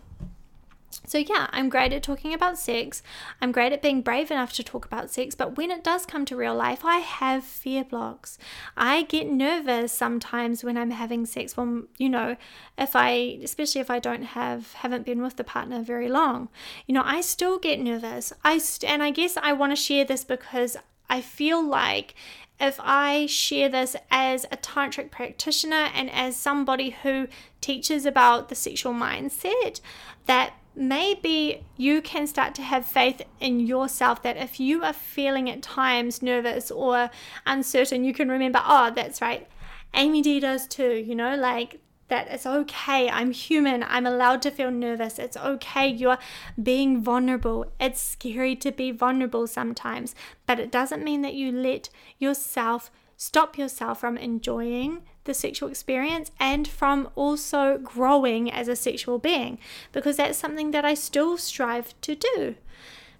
so, 1.05 1.17
yeah, 1.17 1.47
I'm 1.51 1.69
great 1.69 1.93
at 1.93 2.03
talking 2.03 2.33
about 2.33 2.57
sex. 2.57 3.01
I'm 3.41 3.51
great 3.51 3.73
at 3.73 3.81
being 3.81 4.01
brave 4.01 4.31
enough 4.31 4.53
to 4.53 4.63
talk 4.63 4.85
about 4.85 5.11
sex. 5.11 5.35
But 5.35 5.57
when 5.57 5.71
it 5.71 5.83
does 5.83 6.05
come 6.05 6.25
to 6.25 6.35
real 6.35 6.55
life, 6.55 6.83
I 6.83 6.97
have 6.97 7.43
fear 7.43 7.83
blocks. 7.83 8.37
I 8.77 9.03
get 9.03 9.27
nervous 9.27 9.91
sometimes 9.91 10.63
when 10.63 10.77
I'm 10.77 10.91
having 10.91 11.25
sex. 11.25 11.57
Well, 11.57 11.83
you 11.97 12.09
know, 12.09 12.35
if 12.77 12.95
I, 12.95 13.39
especially 13.43 13.81
if 13.81 13.89
I 13.89 13.99
don't 13.99 14.23
have, 14.23 14.73
haven't 14.73 15.05
been 15.05 15.21
with 15.21 15.37
the 15.37 15.43
partner 15.43 15.81
very 15.81 16.09
long, 16.09 16.49
you 16.87 16.93
know, 16.93 17.03
I 17.05 17.21
still 17.21 17.59
get 17.59 17.79
nervous. 17.79 18.33
I, 18.43 18.57
st- 18.57 18.91
and 18.91 19.03
I 19.03 19.11
guess 19.11 19.37
I 19.37 19.53
want 19.53 19.71
to 19.71 19.75
share 19.75 20.05
this 20.05 20.23
because 20.23 20.77
I 21.09 21.21
feel 21.21 21.63
like 21.63 22.15
if 22.59 22.79
I 22.81 23.25
share 23.25 23.69
this 23.69 23.95
as 24.09 24.45
a 24.45 24.57
tantric 24.57 25.11
practitioner 25.11 25.89
and 25.93 26.09
as 26.09 26.35
somebody 26.35 26.91
who 26.91 27.27
teaches 27.61 28.05
about 28.05 28.49
the 28.49 28.55
sexual 28.55 28.93
mindset, 28.93 29.81
that 30.25 30.53
maybe 30.75 31.65
you 31.77 32.01
can 32.01 32.27
start 32.27 32.55
to 32.55 32.61
have 32.61 32.85
faith 32.85 33.21
in 33.39 33.59
yourself 33.59 34.21
that 34.23 34.37
if 34.37 34.59
you 34.59 34.83
are 34.83 34.93
feeling 34.93 35.49
at 35.49 35.61
times 35.61 36.21
nervous 36.21 36.71
or 36.71 37.09
uncertain, 37.45 38.03
you 38.03 38.13
can 38.13 38.29
remember, 38.29 38.61
oh, 38.65 38.91
that's 38.95 39.21
right. 39.21 39.47
Amy 39.93 40.21
Dee 40.21 40.39
does 40.39 40.67
too, 40.67 40.95
you 40.95 41.15
know, 41.15 41.35
like 41.35 41.79
that 42.07 42.27
it's 42.29 42.45
okay. 42.45 43.09
I'm 43.09 43.31
human. 43.31 43.83
I'm 43.83 44.05
allowed 44.05 44.41
to 44.43 44.51
feel 44.51 44.71
nervous. 44.71 45.17
It's 45.17 45.37
okay. 45.37 45.87
You're 45.87 46.17
being 46.61 47.01
vulnerable. 47.01 47.71
It's 47.79 48.01
scary 48.01 48.55
to 48.57 48.71
be 48.71 48.91
vulnerable 48.91 49.47
sometimes, 49.47 50.13
but 50.45 50.59
it 50.59 50.71
doesn't 50.71 51.03
mean 51.03 51.21
that 51.21 51.33
you 51.33 51.51
let 51.51 51.89
yourself 52.19 52.91
stop 53.17 53.57
yourself 53.57 53.99
from 53.99 54.17
enjoying 54.17 55.01
the 55.25 55.33
sexual 55.33 55.69
experience 55.69 56.31
and 56.39 56.67
from 56.67 57.09
also 57.15 57.77
growing 57.77 58.51
as 58.51 58.67
a 58.67 58.75
sexual 58.75 59.19
being 59.19 59.57
because 59.91 60.17
that's 60.17 60.37
something 60.37 60.71
that 60.71 60.85
I 60.85 60.93
still 60.93 61.37
strive 61.37 61.99
to 62.01 62.15
do. 62.15 62.55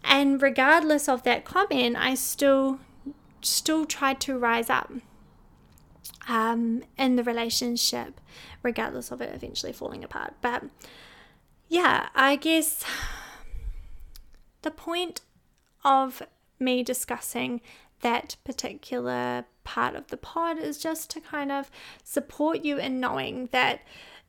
And 0.03 0.41
regardless 0.41 1.07
of 1.07 1.23
that 1.23 1.45
comment, 1.45 1.95
I 1.97 2.15
still 2.15 2.79
still 3.41 3.85
try 3.85 4.13
to 4.13 4.37
rise 4.37 4.69
up 4.69 4.91
um, 6.27 6.83
in 6.97 7.15
the 7.15 7.23
relationship, 7.23 8.19
regardless 8.61 9.11
of 9.11 9.21
it 9.21 9.33
eventually 9.33 9.73
falling 9.73 10.03
apart. 10.03 10.33
But 10.41 10.63
yeah, 11.67 12.09
I 12.15 12.35
guess 12.35 12.83
the 14.61 14.71
point 14.71 15.21
of 15.83 16.23
me 16.59 16.83
discussing 16.83 17.61
that 18.03 18.35
particular 18.43 19.45
part 19.63 19.95
of 19.95 20.07
the 20.07 20.17
pod 20.17 20.57
is 20.57 20.77
just 20.77 21.09
to 21.09 21.19
kind 21.19 21.51
of 21.51 21.71
support 22.03 22.63
you 22.63 22.77
in 22.77 22.99
knowing 22.99 23.49
that 23.51 23.81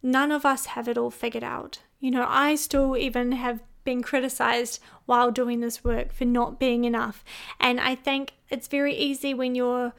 none 0.02 0.33
of 0.33 0.47
us 0.47 0.66
have 0.66 0.88
it 0.88 0.97
all 0.97 1.11
figured 1.11 1.45
out. 1.45 1.81
You 2.00 2.11
know, 2.11 2.26
I 2.28 2.54
still 2.54 2.97
even 2.97 3.33
have 3.33 3.61
been 3.85 4.02
criticized 4.02 4.81
while 5.07 5.31
doing 5.31 5.61
this 5.61 5.85
work 5.85 6.12
for 6.12 6.25
not 6.25 6.59
being 6.59 6.85
enough. 6.85 7.25
And 7.61 7.81
I 7.81 7.95
think 7.95 8.33
it's 8.49 8.69
very 8.69 8.95
easy 8.95 9.35
when 9.35 9.54
you're 9.54 9.93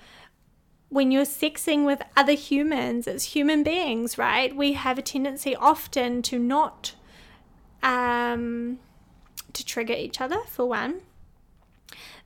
when 0.89 1.12
you're 1.12 1.25
sexing 1.25 1.86
with 1.86 2.01
other 2.15 2.34
humans, 2.34 3.08
it's 3.08 3.36
human 3.36 3.63
beings, 3.63 4.17
right? 4.17 4.55
We 4.55 4.74
have 4.74 4.98
a 4.98 5.01
tendency 5.01 5.55
often 5.55 6.22
to 6.24 6.39
not 6.39 6.96
um 7.84 8.79
to 9.53 9.65
trigger 9.65 9.94
each 9.94 10.22
other 10.22 10.39
for 10.48 10.65
one. 10.65 11.01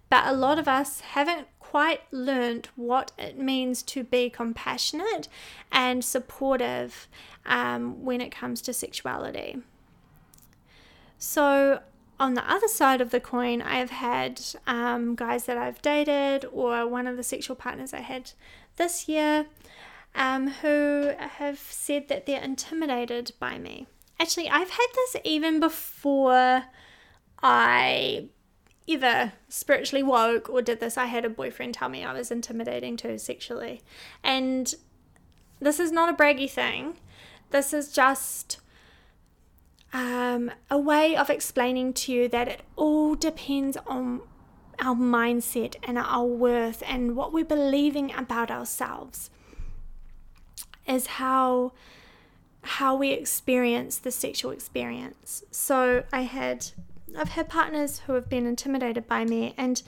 But 0.10 0.26
a 0.26 0.34
lot 0.34 0.58
of 0.58 0.68
us 0.68 1.02
haven't 1.02 1.48
quite 1.60 2.02
learned 2.12 2.70
what 2.76 3.12
it 3.18 3.38
means 3.38 3.84
to 3.84 4.04
be 4.04 4.30
compassionate 4.30 5.28
and 5.72 6.04
supportive 6.04 7.08
um, 7.46 8.04
when 8.04 8.22
it 8.22 8.32
comes 8.32 8.62
to 8.62 8.74
sexuality. 8.74 9.58
So, 11.20 11.82
on 12.20 12.34
the 12.34 12.52
other 12.52 12.68
side 12.68 13.02
of 13.02 13.12
the 13.12 13.20
coin, 13.20 13.62
I've 13.62 13.92
had 13.92 14.42
um, 14.66 15.16
guys 15.16 15.46
that 15.46 15.58
I've 15.58 15.82
dated, 15.82 16.46
or 16.52 16.88
one 16.88 17.08
of 17.08 17.18
the 17.18 17.24
sexual 17.24 17.56
partners 17.56 17.94
I 17.94 18.00
had 18.00 18.32
this 18.78 19.08
year, 19.08 19.46
um, 20.16 20.48
who 20.48 21.14
have 21.18 21.60
said 21.60 22.08
that 22.08 22.26
they're 22.26 22.42
intimidated 22.42 23.34
by 23.40 23.58
me. 23.60 23.88
Actually, 24.20 24.50
I've 24.50 24.72
had 24.72 24.88
this 24.96 25.18
even 25.24 25.60
before 25.60 26.64
I 27.42 28.30
either 28.90 29.34
spiritually 29.48 30.02
woke 30.02 30.50
or 30.50 30.64
did 30.64 30.80
this. 30.80 30.98
I 30.98 31.06
had 31.06 31.24
a 31.24 31.30
boyfriend 31.30 31.76
tell 31.76 31.90
me 31.90 32.04
I 32.04 32.12
was 32.12 32.32
intimidating 32.32 32.98
too 32.98 33.20
sexually. 33.20 33.82
And 34.24 34.74
this 35.60 35.80
is 35.80 35.92
not 35.92 36.10
a 36.10 36.18
braggy 36.18 36.50
thing. 36.50 36.98
This 37.52 37.72
is 37.72 37.92
just 37.92 38.60
um, 39.94 40.52
a 40.72 40.80
way 40.80 41.16
of 41.16 41.30
explaining 41.30 41.94
to 41.94 42.12
you 42.12 42.28
that 42.30 42.48
it 42.48 42.62
all 42.76 43.14
depends 43.14 43.78
on 43.86 44.22
our 44.80 44.96
mindset 44.96 45.76
and 45.84 46.00
our 46.00 46.26
worth 46.26 46.82
and 46.88 47.16
what 47.16 47.32
we're 47.32 47.46
believing 47.46 48.12
about 48.16 48.50
ourselves 48.50 49.30
is 50.88 51.06
how 51.06 51.74
how 52.64 52.96
we 52.96 53.12
experience 53.12 53.98
the 54.00 54.12
sexual 54.12 54.52
experience. 54.52 55.44
So 55.52 56.04
I 56.12 56.24
had 56.24 56.72
I've 57.18 57.30
had 57.30 57.50
partners 57.50 58.00
who 58.00 58.14
have 58.14 58.30
been 58.30 58.46
intimidated 58.46 59.08
by 59.08 59.26
me 59.26 59.54
and 59.58 59.82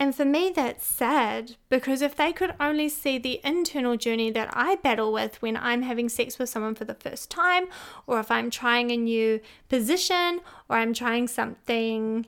and 0.00 0.14
for 0.14 0.24
me 0.24 0.52
that's 0.54 0.86
sad 0.86 1.56
because 1.68 2.02
if 2.02 2.14
they 2.14 2.32
could 2.32 2.54
only 2.60 2.88
see 2.88 3.18
the 3.18 3.40
internal 3.42 3.96
journey 3.96 4.30
that 4.30 4.48
I 4.52 4.76
battle 4.76 5.12
with 5.12 5.42
when 5.42 5.56
I'm 5.56 5.82
having 5.82 6.08
sex 6.08 6.38
with 6.38 6.48
someone 6.48 6.76
for 6.76 6.84
the 6.84 6.94
first 6.94 7.30
time 7.30 7.66
or 8.06 8.20
if 8.20 8.30
I'm 8.30 8.48
trying 8.48 8.92
a 8.92 8.96
new 8.96 9.40
position 9.68 10.40
or 10.68 10.76
I'm 10.76 10.94
trying 10.94 11.26
something 11.26 12.26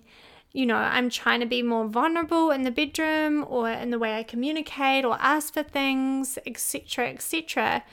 you 0.52 0.66
know, 0.66 0.76
I'm 0.76 1.10
trying 1.10 1.40
to 1.40 1.46
be 1.46 1.62
more 1.62 1.86
vulnerable 1.86 2.50
in 2.50 2.62
the 2.62 2.70
bedroom 2.70 3.46
or 3.48 3.70
in 3.70 3.90
the 3.90 3.98
way 3.98 4.18
I 4.18 4.22
communicate 4.24 5.04
or 5.04 5.16
ask 5.20 5.54
for 5.54 5.62
things, 5.62 6.38
etc., 6.44 7.08
etc., 7.08 7.84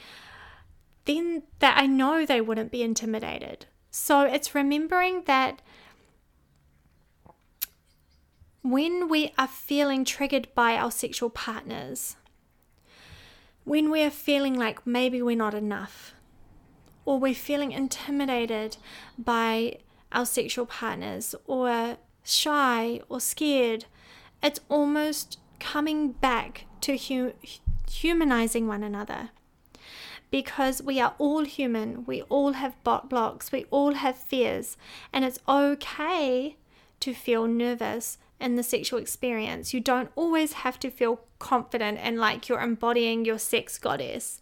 then 1.05 1.43
that 1.59 1.77
I 1.77 1.85
know 1.85 2.25
they 2.25 2.41
wouldn't 2.41 2.71
be 2.71 2.81
intimidated. 2.81 3.67
So 3.91 4.21
it's 4.21 4.55
remembering 4.55 5.23
that 5.25 5.61
when 8.69 9.07
we 9.07 9.33
are 9.37 9.47
feeling 9.47 10.03
triggered 10.03 10.47
by 10.53 10.75
our 10.75 10.91
sexual 10.91 11.29
partners, 11.29 12.15
when 13.63 13.89
we 13.89 14.01
are 14.03 14.09
feeling 14.09 14.55
like 14.55 14.85
maybe 14.85 15.21
we're 15.21 15.37
not 15.37 15.53
enough, 15.53 16.13
or 17.05 17.19
we're 17.19 17.33
feeling 17.33 17.71
intimidated 17.71 18.77
by 19.17 19.77
our 20.11 20.25
sexual 20.25 20.65
partners, 20.65 21.33
or 21.45 21.97
shy 22.23 22.99
or 23.07 23.21
scared, 23.21 23.85
it's 24.43 24.59
almost 24.69 25.39
coming 25.59 26.11
back 26.11 26.65
to 26.81 26.97
hu- 26.97 27.33
humanizing 27.89 28.67
one 28.67 28.83
another. 28.83 29.29
Because 30.29 30.81
we 30.81 30.99
are 30.99 31.15
all 31.19 31.45
human, 31.45 32.03
we 32.05 32.21
all 32.23 32.53
have 32.53 32.83
bot 32.83 33.09
blocks, 33.09 33.49
we 33.49 33.65
all 33.71 33.93
have 33.93 34.17
fears, 34.17 34.75
and 35.13 35.23
it's 35.23 35.39
okay 35.47 36.57
to 36.99 37.13
feel 37.13 37.47
nervous 37.47 38.17
in 38.39 38.55
the 38.55 38.63
sexual 38.63 38.99
experience. 38.99 39.73
You 39.73 39.79
don't 39.79 40.11
always 40.15 40.53
have 40.53 40.79
to 40.79 40.89
feel 40.89 41.21
confident 41.39 41.99
and 42.01 42.17
like 42.17 42.47
you're 42.47 42.61
embodying 42.61 43.25
your 43.25 43.39
sex 43.39 43.77
goddess. 43.77 44.39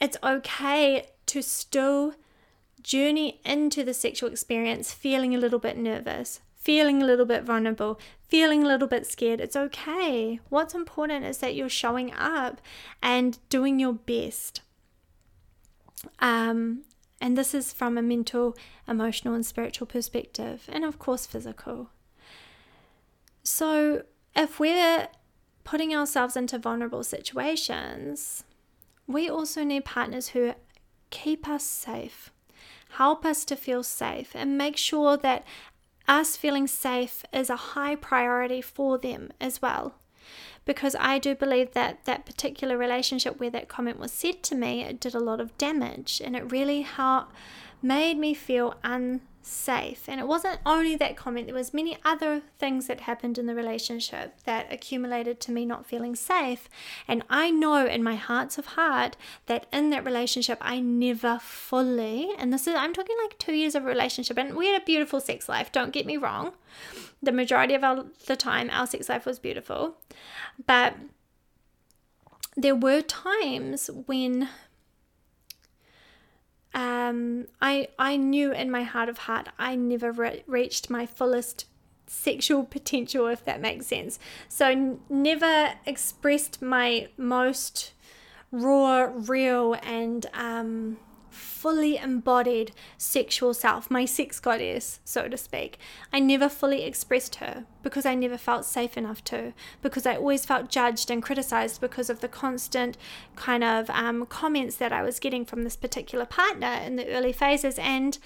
It's 0.00 0.16
okay 0.22 1.06
to 1.26 1.42
still 1.42 2.14
journey 2.82 3.40
into 3.44 3.84
the 3.84 3.94
sexual 3.94 4.30
experience 4.30 4.92
feeling 4.92 5.34
a 5.34 5.38
little 5.38 5.58
bit 5.58 5.76
nervous, 5.76 6.40
feeling 6.56 7.02
a 7.02 7.06
little 7.06 7.26
bit 7.26 7.44
vulnerable, 7.44 8.00
feeling 8.28 8.64
a 8.64 8.68
little 8.68 8.88
bit 8.88 9.06
scared. 9.06 9.40
It's 9.40 9.56
okay. 9.56 10.40
What's 10.48 10.74
important 10.74 11.24
is 11.24 11.38
that 11.38 11.54
you're 11.54 11.68
showing 11.68 12.12
up 12.14 12.60
and 13.02 13.38
doing 13.48 13.78
your 13.78 13.94
best. 13.94 14.62
Um, 16.18 16.84
And 17.20 17.38
this 17.38 17.54
is 17.54 17.72
from 17.72 17.96
a 17.96 18.02
mental, 18.02 18.56
emotional, 18.88 19.34
and 19.34 19.46
spiritual 19.46 19.86
perspective, 19.86 20.68
and 20.68 20.84
of 20.84 20.98
course, 20.98 21.24
physical. 21.24 21.90
So, 23.42 24.02
if 24.34 24.58
we're 24.60 25.08
putting 25.64 25.94
ourselves 25.94 26.36
into 26.36 26.58
vulnerable 26.58 27.04
situations, 27.04 28.44
we 29.06 29.28
also 29.28 29.64
need 29.64 29.84
partners 29.84 30.28
who 30.28 30.54
keep 31.10 31.48
us 31.48 31.64
safe, 31.64 32.32
help 32.90 33.24
us 33.24 33.44
to 33.46 33.56
feel 33.56 33.82
safe, 33.82 34.32
and 34.34 34.56
make 34.56 34.76
sure 34.76 35.16
that 35.16 35.44
us 36.08 36.36
feeling 36.36 36.66
safe 36.66 37.24
is 37.32 37.50
a 37.50 37.56
high 37.56 37.94
priority 37.94 38.60
for 38.60 38.98
them 38.98 39.32
as 39.40 39.60
well 39.60 39.94
because 40.64 40.94
I 40.98 41.18
do 41.18 41.34
believe 41.34 41.72
that 41.72 42.04
that 42.04 42.26
particular 42.26 42.76
relationship 42.76 43.40
where 43.40 43.50
that 43.50 43.68
comment 43.68 43.98
was 43.98 44.12
said 44.12 44.42
to 44.44 44.54
me, 44.54 44.82
it 44.82 45.00
did 45.00 45.14
a 45.14 45.20
lot 45.20 45.40
of 45.40 45.56
damage 45.58 46.22
and 46.24 46.36
it 46.36 46.50
really 46.50 46.82
helped, 46.82 47.32
made 47.82 48.16
me 48.18 48.34
feel 48.34 48.76
unsafe. 48.84 49.22
And 50.08 50.20
it 50.20 50.26
wasn't 50.26 50.60
only 50.64 50.96
that 50.96 51.16
comment, 51.16 51.46
there 51.46 51.54
was 51.54 51.74
many 51.74 51.98
other 52.04 52.42
things 52.58 52.86
that 52.86 53.02
happened 53.02 53.38
in 53.38 53.46
the 53.46 53.54
relationship 53.54 54.40
that 54.44 54.72
accumulated 54.72 55.40
to 55.40 55.52
me 55.52 55.64
not 55.64 55.86
feeling 55.86 56.14
safe. 56.14 56.68
And 57.08 57.22
I 57.28 57.50
know 57.50 57.86
in 57.86 58.02
my 58.02 58.14
hearts 58.14 58.58
of 58.58 58.66
heart 58.66 59.16
that 59.46 59.66
in 59.72 59.90
that 59.90 60.04
relationship 60.04 60.58
I 60.60 60.80
never 60.80 61.38
fully, 61.40 62.30
and 62.38 62.52
this 62.52 62.66
is 62.66 62.74
I'm 62.74 62.92
talking 62.92 63.16
like 63.22 63.38
2 63.38 63.52
years 63.52 63.74
of 63.74 63.84
relationship 63.84 64.38
and 64.38 64.56
we 64.56 64.68
had 64.68 64.80
a 64.80 64.84
beautiful 64.84 65.20
sex 65.20 65.48
life, 65.48 65.72
don't 65.72 65.92
get 65.92 66.06
me 66.06 66.16
wrong 66.16 66.52
the 67.22 67.32
majority 67.32 67.74
of 67.74 67.84
our, 67.84 68.04
the 68.26 68.36
time, 68.36 68.68
our 68.72 68.86
sex 68.86 69.08
life 69.08 69.24
was 69.24 69.38
beautiful. 69.38 69.96
But 70.66 70.96
there 72.56 72.74
were 72.74 73.00
times 73.00 73.88
when 74.06 74.48
um, 76.74 77.46
I 77.60 77.88
I 77.98 78.16
knew 78.16 78.52
in 78.52 78.70
my 78.70 78.82
heart 78.82 79.08
of 79.08 79.18
heart 79.18 79.48
I 79.58 79.74
never 79.74 80.12
re- 80.12 80.42
reached 80.46 80.90
my 80.90 81.06
fullest 81.06 81.66
sexual 82.06 82.64
potential, 82.76 83.26
if 83.26 83.44
that 83.44 83.60
makes 83.60 83.86
sense. 83.86 84.18
So 84.48 84.66
n- 84.66 85.00
never 85.08 85.74
expressed 85.86 86.62
my 86.62 87.08
most 87.16 87.92
raw, 88.50 89.10
real, 89.14 89.76
and 89.82 90.26
um, 90.34 90.98
fully 91.32 91.96
embodied 91.96 92.72
sexual 92.96 93.54
self, 93.54 93.90
my 93.90 94.04
sex 94.04 94.38
goddess, 94.38 95.00
so 95.04 95.28
to 95.28 95.36
speak. 95.36 95.78
I 96.12 96.20
never 96.20 96.48
fully 96.48 96.84
expressed 96.84 97.36
her 97.36 97.64
because 97.82 98.06
I 98.06 98.14
never 98.14 98.38
felt 98.38 98.64
safe 98.64 98.96
enough 98.96 99.24
to, 99.24 99.52
because 99.80 100.06
I 100.06 100.16
always 100.16 100.44
felt 100.44 100.70
judged 100.70 101.10
and 101.10 101.22
criticized 101.22 101.80
because 101.80 102.08
of 102.10 102.20
the 102.20 102.28
constant 102.28 102.96
kind 103.34 103.64
of 103.64 103.90
um, 103.90 104.26
comments 104.26 104.76
that 104.76 104.92
I 104.92 105.02
was 105.02 105.18
getting 105.18 105.44
from 105.44 105.64
this 105.64 105.76
particular 105.76 106.26
partner 106.26 106.80
in 106.84 106.96
the 106.96 107.08
early 107.08 107.32
phases. 107.32 107.78
And 107.78 108.18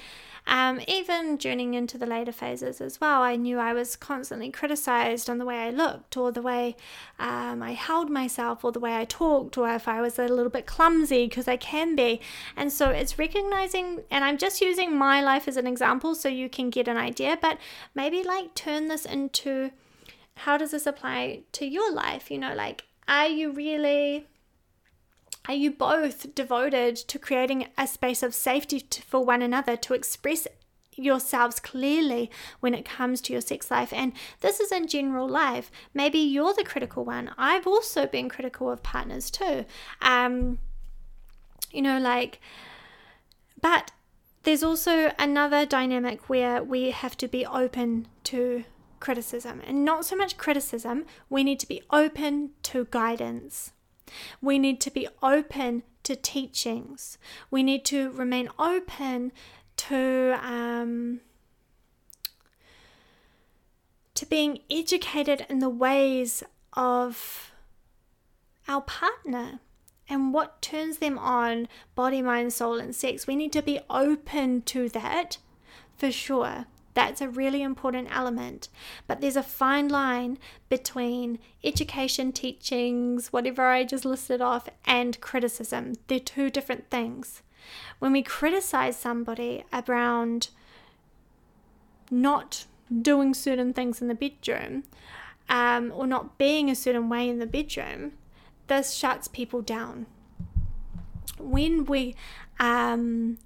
um, 0.46 0.80
even 0.86 1.38
journeying 1.38 1.74
into 1.74 1.98
the 1.98 2.06
later 2.06 2.32
phases 2.32 2.80
as 2.80 3.00
well, 3.00 3.22
I 3.22 3.36
knew 3.36 3.58
I 3.58 3.72
was 3.72 3.96
constantly 3.96 4.50
criticized 4.50 5.28
on 5.28 5.38
the 5.38 5.44
way 5.44 5.58
I 5.58 5.70
looked, 5.70 6.16
or 6.16 6.30
the 6.30 6.42
way 6.42 6.76
um, 7.18 7.62
I 7.62 7.72
held 7.72 8.10
myself, 8.10 8.64
or 8.64 8.70
the 8.70 8.80
way 8.80 8.96
I 8.96 9.04
talked, 9.04 9.58
or 9.58 9.68
if 9.68 9.88
I 9.88 10.00
was 10.00 10.18
a 10.18 10.28
little 10.28 10.50
bit 10.50 10.66
clumsy, 10.66 11.26
because 11.26 11.48
I 11.48 11.56
can 11.56 11.96
be. 11.96 12.20
And 12.56 12.72
so 12.72 12.90
it's 12.90 13.18
recognizing, 13.18 14.02
and 14.10 14.24
I'm 14.24 14.38
just 14.38 14.60
using 14.60 14.96
my 14.96 15.20
life 15.20 15.48
as 15.48 15.56
an 15.56 15.66
example 15.66 16.14
so 16.14 16.28
you 16.28 16.48
can 16.48 16.70
get 16.70 16.86
an 16.86 16.96
idea, 16.96 17.36
but 17.40 17.58
maybe 17.94 18.22
like 18.22 18.54
turn 18.54 18.88
this 18.88 19.04
into 19.04 19.70
how 20.40 20.56
does 20.56 20.70
this 20.70 20.86
apply 20.86 21.40
to 21.52 21.66
your 21.66 21.92
life? 21.92 22.30
You 22.30 22.38
know, 22.38 22.54
like, 22.54 22.84
are 23.08 23.26
you 23.26 23.52
really 23.52 24.26
are 25.48 25.54
you 25.54 25.70
both 25.70 26.34
devoted 26.34 26.96
to 26.96 27.18
creating 27.18 27.68
a 27.78 27.86
space 27.86 28.22
of 28.22 28.34
safety 28.34 28.80
to, 28.80 29.02
for 29.02 29.24
one 29.24 29.42
another 29.42 29.76
to 29.76 29.94
express 29.94 30.46
yourselves 30.96 31.60
clearly 31.60 32.30
when 32.60 32.74
it 32.74 32.84
comes 32.84 33.20
to 33.20 33.32
your 33.32 33.42
sex 33.42 33.70
life. 33.70 33.92
And 33.92 34.12
this 34.40 34.60
is 34.60 34.72
in 34.72 34.86
general 34.86 35.28
life. 35.28 35.70
Maybe 35.94 36.18
you're 36.18 36.54
the 36.54 36.64
critical 36.64 37.04
one. 37.04 37.30
I've 37.36 37.66
also 37.66 38.06
been 38.06 38.28
critical 38.28 38.70
of 38.70 38.82
partners 38.82 39.30
too. 39.30 39.66
Um, 40.00 40.58
you 41.70 41.82
know, 41.82 41.98
like, 41.98 42.40
but 43.60 43.90
there's 44.44 44.62
also 44.62 45.12
another 45.18 45.66
dynamic 45.66 46.28
where 46.28 46.62
we 46.62 46.90
have 46.90 47.16
to 47.18 47.28
be 47.28 47.44
open 47.44 48.08
to 48.24 48.64
criticism 49.00 49.60
and 49.66 49.84
not 49.84 50.04
so 50.04 50.16
much 50.16 50.38
criticism, 50.38 51.04
we 51.28 51.44
need 51.44 51.60
to 51.60 51.68
be 51.68 51.82
open 51.90 52.50
to 52.62 52.86
guidance. 52.90 53.72
We 54.40 54.58
need 54.58 54.80
to 54.82 54.90
be 54.90 55.08
open 55.22 55.82
to 56.04 56.16
teachings. 56.16 57.18
We 57.50 57.62
need 57.62 57.84
to 57.86 58.10
remain 58.10 58.48
open 58.58 59.32
to 59.76 60.38
um, 60.42 61.20
to 64.14 64.26
being 64.26 64.60
educated 64.70 65.46
in 65.48 65.58
the 65.58 65.68
ways 65.68 66.42
of 66.72 67.52
our 68.68 68.80
partner 68.80 69.60
and 70.08 70.32
what 70.32 70.62
turns 70.62 70.98
them 70.98 71.18
on 71.18 71.68
body, 71.94 72.22
mind, 72.22 72.52
soul, 72.52 72.78
and 72.78 72.94
sex. 72.94 73.26
We 73.26 73.36
need 73.36 73.52
to 73.52 73.62
be 73.62 73.80
open 73.90 74.62
to 74.62 74.88
that 74.90 75.38
for 75.96 76.10
sure. 76.10 76.66
That's 76.96 77.20
a 77.20 77.28
really 77.28 77.60
important 77.60 78.08
element. 78.10 78.70
But 79.06 79.20
there's 79.20 79.36
a 79.36 79.42
fine 79.42 79.88
line 79.88 80.38
between 80.70 81.38
education, 81.62 82.32
teachings, 82.32 83.34
whatever 83.34 83.66
I 83.66 83.84
just 83.84 84.06
listed 84.06 84.40
off, 84.40 84.66
and 84.86 85.20
criticism. 85.20 85.96
They're 86.06 86.18
two 86.18 86.48
different 86.48 86.88
things. 86.88 87.42
When 87.98 88.12
we 88.12 88.22
criticize 88.22 88.96
somebody 88.96 89.64
around 89.74 90.48
not 92.10 92.64
doing 93.02 93.34
certain 93.34 93.74
things 93.74 94.00
in 94.00 94.08
the 94.08 94.14
bedroom 94.14 94.84
um, 95.50 95.92
or 95.94 96.06
not 96.06 96.38
being 96.38 96.70
a 96.70 96.74
certain 96.74 97.10
way 97.10 97.28
in 97.28 97.40
the 97.40 97.46
bedroom, 97.46 98.12
this 98.68 98.94
shuts 98.94 99.28
people 99.28 99.60
down. 99.60 100.06
When 101.38 101.84
we 101.84 102.14
um, 102.58 103.36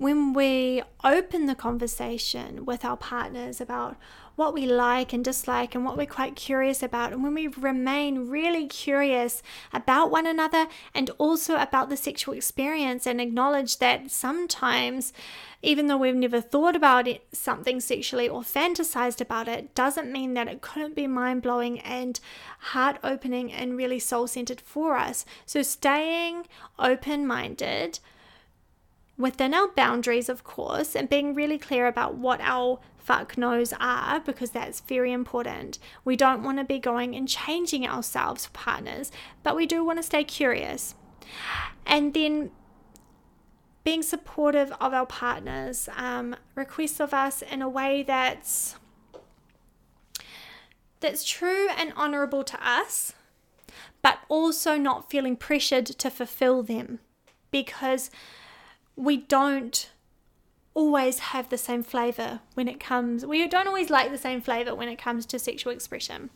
when 0.00 0.32
we 0.32 0.82
open 1.04 1.44
the 1.44 1.54
conversation 1.54 2.64
with 2.64 2.86
our 2.86 2.96
partners 2.96 3.60
about 3.60 3.98
what 4.34 4.54
we 4.54 4.64
like 4.64 5.12
and 5.12 5.22
dislike 5.22 5.74
and 5.74 5.84
what 5.84 5.94
we're 5.94 6.06
quite 6.06 6.34
curious 6.34 6.82
about, 6.82 7.12
and 7.12 7.22
when 7.22 7.34
we 7.34 7.46
remain 7.48 8.26
really 8.26 8.66
curious 8.66 9.42
about 9.74 10.10
one 10.10 10.26
another 10.26 10.68
and 10.94 11.10
also 11.18 11.54
about 11.56 11.90
the 11.90 11.98
sexual 11.98 12.32
experience 12.32 13.06
and 13.06 13.20
acknowledge 13.20 13.76
that 13.76 14.10
sometimes, 14.10 15.12
even 15.60 15.86
though 15.86 15.98
we've 15.98 16.16
never 16.16 16.40
thought 16.40 16.74
about 16.74 17.06
it, 17.06 17.26
something 17.34 17.78
sexually 17.78 18.26
or 18.26 18.40
fantasized 18.40 19.20
about 19.20 19.48
it, 19.48 19.74
doesn't 19.74 20.10
mean 20.10 20.32
that 20.32 20.48
it 20.48 20.62
couldn't 20.62 20.94
be 20.96 21.06
mind 21.06 21.42
blowing 21.42 21.78
and 21.80 22.20
heart 22.58 22.96
opening 23.04 23.52
and 23.52 23.76
really 23.76 23.98
soul 23.98 24.26
centered 24.26 24.62
for 24.62 24.96
us. 24.96 25.26
So, 25.44 25.60
staying 25.60 26.46
open 26.78 27.26
minded 27.26 27.98
within 29.20 29.54
our 29.54 29.68
boundaries, 29.68 30.28
of 30.28 30.44
course, 30.44 30.96
and 30.96 31.08
being 31.08 31.34
really 31.34 31.58
clear 31.58 31.86
about 31.86 32.14
what 32.14 32.40
our 32.40 32.78
fuck 32.96 33.36
knows 33.36 33.72
are 33.80 34.20
because 34.20 34.50
that's 34.50 34.80
very 34.80 35.12
important. 35.12 35.78
We 36.04 36.16
don't 36.16 36.42
want 36.42 36.58
to 36.58 36.64
be 36.64 36.78
going 36.78 37.14
and 37.14 37.28
changing 37.28 37.86
ourselves 37.86 38.46
for 38.46 38.52
partners, 38.52 39.10
but 39.42 39.56
we 39.56 39.66
do 39.66 39.84
want 39.84 39.98
to 39.98 40.02
stay 40.02 40.24
curious. 40.24 40.94
And 41.86 42.14
then 42.14 42.50
being 43.84 44.02
supportive 44.02 44.72
of 44.80 44.92
our 44.92 45.06
partners, 45.06 45.88
um, 45.96 46.36
requests 46.54 47.00
of 47.00 47.14
us 47.14 47.42
in 47.42 47.62
a 47.62 47.68
way 47.68 48.02
that's 48.02 48.76
that's 51.00 51.24
true 51.24 51.68
and 51.70 51.94
honorable 51.96 52.44
to 52.44 52.68
us, 52.68 53.14
but 54.02 54.18
also 54.28 54.76
not 54.76 55.10
feeling 55.10 55.34
pressured 55.34 55.86
to 55.86 56.10
fulfill 56.10 56.62
them 56.62 57.00
because 57.50 58.10
we 59.00 59.16
don't 59.16 59.90
always 60.74 61.18
have 61.18 61.48
the 61.48 61.58
same 61.58 61.82
flavor 61.82 62.40
when 62.54 62.68
it 62.68 62.78
comes 62.78 63.26
we 63.26 63.46
don't 63.48 63.66
always 63.66 63.90
like 63.90 64.10
the 64.10 64.18
same 64.18 64.40
flavor 64.40 64.74
when 64.74 64.88
it 64.88 64.96
comes 64.96 65.26
to 65.26 65.38
sexual 65.38 65.72
expression 65.72 66.30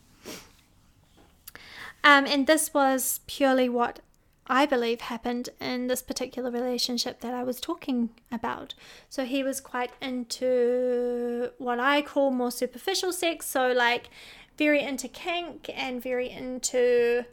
um, 2.03 2.27
and 2.27 2.47
this 2.47 2.75
was 2.75 3.21
purely 3.27 3.69
what 3.69 4.01
I 4.47 4.67
believe 4.67 5.01
happened 5.01 5.49
in 5.59 5.87
this 5.87 6.03
particular 6.03 6.51
relationship 6.51 7.21
that 7.21 7.33
I 7.33 7.43
was 7.43 7.59
talking 7.59 8.11
about. 8.31 8.75
So 9.09 9.25
he 9.25 9.43
was 9.43 9.59
quite 9.59 9.93
into 10.03 11.51
what 11.57 11.81
I 11.81 12.03
call 12.03 12.31
more 12.31 12.51
superficial 12.51 13.11
sex, 13.11 13.47
so 13.47 13.73
like 13.73 14.11
very 14.59 14.83
into 14.83 15.09
kink 15.09 15.71
and 15.75 16.03
very 16.03 16.29
into 16.29 17.25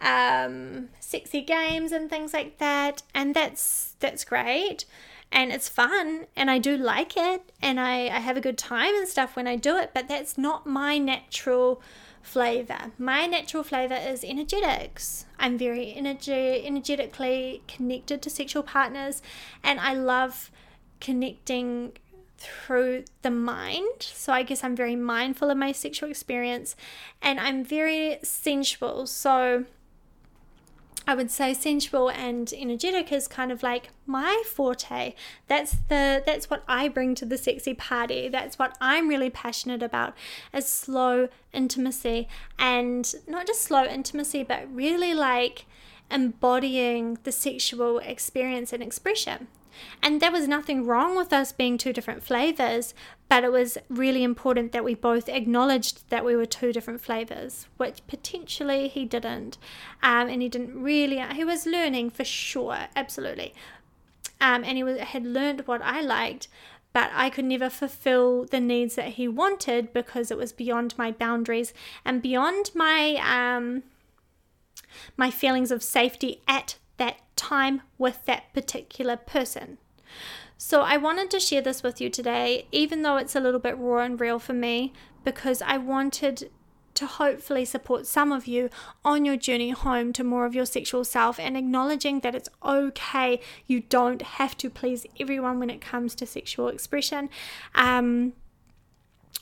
um, 0.00 0.88
sexy 1.00 1.42
games 1.42 1.92
and 1.92 2.08
things 2.10 2.32
like 2.32 2.58
that, 2.58 3.02
and 3.14 3.34
that's 3.34 3.94
that's 4.00 4.24
great 4.24 4.84
and 5.30 5.52
it's 5.52 5.68
fun 5.68 6.26
and 6.36 6.50
I 6.50 6.58
do 6.58 6.76
like 6.76 7.16
it 7.16 7.52
and 7.60 7.78
I, 7.78 8.06
I 8.06 8.20
have 8.20 8.36
a 8.36 8.40
good 8.40 8.56
time 8.56 8.94
and 8.94 9.06
stuff 9.06 9.36
when 9.36 9.46
I 9.46 9.56
do 9.56 9.76
it, 9.76 9.90
but 9.94 10.08
that's 10.08 10.38
not 10.38 10.66
my 10.66 10.98
natural 10.98 11.82
flavor. 12.22 12.92
My 12.98 13.26
natural 13.26 13.62
flavor 13.62 13.94
is 13.94 14.24
energetics. 14.24 15.26
I'm 15.38 15.58
very 15.58 15.92
energy 15.94 16.66
energetically 16.66 17.62
connected 17.68 18.22
to 18.22 18.30
sexual 18.30 18.62
partners 18.62 19.22
and 19.62 19.78
I 19.80 19.94
love 19.94 20.50
connecting 21.00 21.92
through 22.38 23.04
the 23.22 23.30
mind. 23.30 24.00
So 24.00 24.32
I 24.32 24.42
guess 24.44 24.64
I'm 24.64 24.76
very 24.76 24.96
mindful 24.96 25.50
of 25.50 25.58
my 25.58 25.72
sexual 25.72 26.08
experience 26.08 26.74
and 27.20 27.38
I'm 27.38 27.64
very 27.64 28.18
sensual. 28.22 29.06
So 29.06 29.64
I 31.08 31.14
would 31.14 31.30
say 31.30 31.54
sensual 31.54 32.10
and 32.10 32.52
energetic 32.52 33.10
is 33.10 33.26
kind 33.28 33.50
of 33.50 33.62
like 33.62 33.88
my 34.04 34.42
forte. 34.44 35.14
That's 35.46 35.72
the 35.88 36.22
that's 36.26 36.50
what 36.50 36.62
I 36.68 36.88
bring 36.88 37.14
to 37.14 37.24
the 37.24 37.38
sexy 37.38 37.72
party. 37.72 38.28
That's 38.28 38.58
what 38.58 38.76
I'm 38.78 39.08
really 39.08 39.30
passionate 39.30 39.82
about 39.82 40.14
is 40.52 40.66
slow 40.66 41.28
intimacy 41.50 42.28
and 42.58 43.10
not 43.26 43.46
just 43.46 43.62
slow 43.62 43.84
intimacy 43.86 44.42
but 44.42 44.68
really 44.70 45.14
like 45.14 45.64
embodying 46.10 47.16
the 47.22 47.32
sexual 47.32 48.00
experience 48.00 48.74
and 48.74 48.82
expression. 48.82 49.48
And 50.02 50.20
there 50.20 50.32
was 50.32 50.48
nothing 50.48 50.86
wrong 50.86 51.16
with 51.16 51.32
us 51.32 51.52
being 51.52 51.78
two 51.78 51.92
different 51.92 52.22
flavors, 52.22 52.94
but 53.28 53.44
it 53.44 53.52
was 53.52 53.78
really 53.88 54.22
important 54.22 54.72
that 54.72 54.84
we 54.84 54.94
both 54.94 55.28
acknowledged 55.28 56.08
that 56.10 56.24
we 56.24 56.36
were 56.36 56.46
two 56.46 56.72
different 56.72 57.00
flavors, 57.00 57.66
which 57.76 58.06
potentially 58.06 58.88
he 58.88 59.04
didn't. 59.04 59.58
Um, 60.02 60.28
and 60.28 60.42
he 60.42 60.48
didn't 60.48 60.80
really, 60.80 61.20
he 61.34 61.44
was 61.44 61.66
learning 61.66 62.10
for 62.10 62.24
sure, 62.24 62.86
absolutely. 62.96 63.54
Um, 64.40 64.64
and 64.64 64.76
he 64.76 64.84
was, 64.84 64.98
had 64.98 65.24
learned 65.24 65.66
what 65.66 65.82
I 65.82 66.00
liked, 66.00 66.48
but 66.92 67.10
I 67.14 67.30
could 67.30 67.44
never 67.44 67.68
fulfill 67.68 68.44
the 68.44 68.60
needs 68.60 68.94
that 68.94 69.10
he 69.10 69.28
wanted 69.28 69.92
because 69.92 70.30
it 70.30 70.38
was 70.38 70.52
beyond 70.52 70.96
my 70.96 71.10
boundaries 71.10 71.74
and 72.04 72.22
beyond 72.22 72.70
my 72.74 73.16
um, 73.22 73.82
my 75.16 75.30
feelings 75.30 75.70
of 75.70 75.82
safety 75.82 76.40
at 76.48 76.76
that 76.98 77.16
time 77.36 77.82
with 77.96 78.24
that 78.26 78.52
particular 78.52 79.16
person. 79.16 79.78
So, 80.56 80.82
I 80.82 80.96
wanted 80.96 81.30
to 81.30 81.40
share 81.40 81.62
this 81.62 81.82
with 81.82 82.00
you 82.00 82.10
today, 82.10 82.66
even 82.72 83.02
though 83.02 83.16
it's 83.16 83.36
a 83.36 83.40
little 83.40 83.60
bit 83.60 83.78
raw 83.78 84.02
and 84.02 84.20
real 84.20 84.38
for 84.38 84.54
me, 84.54 84.92
because 85.24 85.62
I 85.62 85.78
wanted 85.78 86.50
to 86.98 87.06
hopefully 87.06 87.64
support 87.64 88.08
some 88.08 88.32
of 88.32 88.48
you 88.48 88.68
on 89.04 89.24
your 89.24 89.36
journey 89.36 89.70
home 89.70 90.12
to 90.12 90.24
more 90.24 90.44
of 90.44 90.54
your 90.54 90.66
sexual 90.66 91.04
self 91.04 91.38
and 91.38 91.56
acknowledging 91.56 92.20
that 92.20 92.34
it's 92.34 92.48
okay. 92.64 93.40
You 93.68 93.80
don't 93.80 94.20
have 94.20 94.56
to 94.56 94.68
please 94.68 95.06
everyone 95.20 95.60
when 95.60 95.70
it 95.70 95.80
comes 95.80 96.16
to 96.16 96.26
sexual 96.26 96.66
expression. 96.66 97.30
Um, 97.76 98.32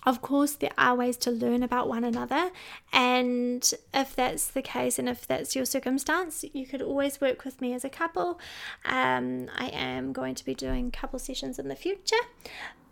of 0.07 0.23
course, 0.23 0.53
there 0.53 0.71
are 0.79 0.95
ways 0.95 1.17
to 1.19 1.33
learn 1.33 1.65
about 1.65 1.89
one 1.89 2.05
another, 2.05 2.53
and 2.93 3.75
if 3.93 4.15
that's 4.15 4.47
the 4.47 4.63
case 4.63 5.01
and 5.01 5.09
if 5.09 5.27
that's 5.27 5.57
your 5.57 5.65
circumstance, 5.65 6.45
you 6.53 6.65
could 6.65 6.81
always 6.81 7.21
work 7.21 7.45
with 7.45 7.61
me 7.61 7.75
as 7.75 7.85
a 7.85 7.91
couple. 7.91 8.39
Um, 8.85 9.51
I 9.57 9.67
am 9.67 10.13
going 10.13 10.37
to 10.37 10.45
be 10.45 10.55
doing 10.55 10.93
couple 10.93 11.19
sessions 11.19 11.59
in 11.59 11.67
the 11.67 11.75
future, 11.75 12.23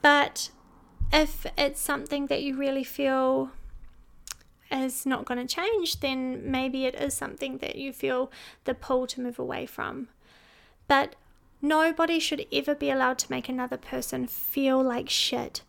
but 0.03 0.51
if 1.13 1.47
it's 1.57 1.81
something 1.81 2.27
that 2.27 2.43
you 2.43 2.57
really 2.57 2.85
feel 2.85 3.53
is 4.73 5.07
not 5.07 5.25
going 5.25 5.47
to 5.47 5.55
change, 5.55 6.01
then 6.01 6.51
maybe 6.51 6.85
it 6.85 6.97
is 6.97 7.15
something 7.15 7.59
that 7.59 7.77
you 7.77 7.93
feel 7.93 8.33
the 8.65 8.75
pull 8.75 9.07
to 9.07 9.21
move 9.21 9.39
away 9.39 9.67
from. 9.67 10.09
But 10.89 11.15
nobody 11.63 12.19
should 12.19 12.45
ever 12.53 12.75
be 12.75 12.91
allowed 12.91 13.19
to 13.19 13.31
make 13.31 13.49
another 13.49 13.77
person 13.77 14.27
feel 14.27 14.83
like 14.83 15.09
shit 15.09 15.63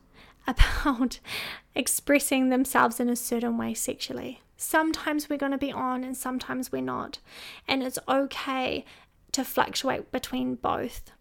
about 0.47 1.19
expressing 1.75 2.49
themselves 2.49 2.99
in 2.99 3.09
a 3.09 3.15
certain 3.15 3.57
way 3.57 3.73
sexually. 3.73 4.41
Sometimes 4.57 5.29
we're 5.29 5.37
going 5.37 5.51
to 5.51 5.57
be 5.57 5.71
on 5.71 6.03
and 6.03 6.15
sometimes 6.15 6.71
we're 6.71 6.81
not. 6.81 7.19
And 7.67 7.83
it's 7.83 7.99
okay 8.07 8.85
to 9.33 9.43
fluctuate 9.43 10.11
between 10.11 10.55
both. 10.55 11.11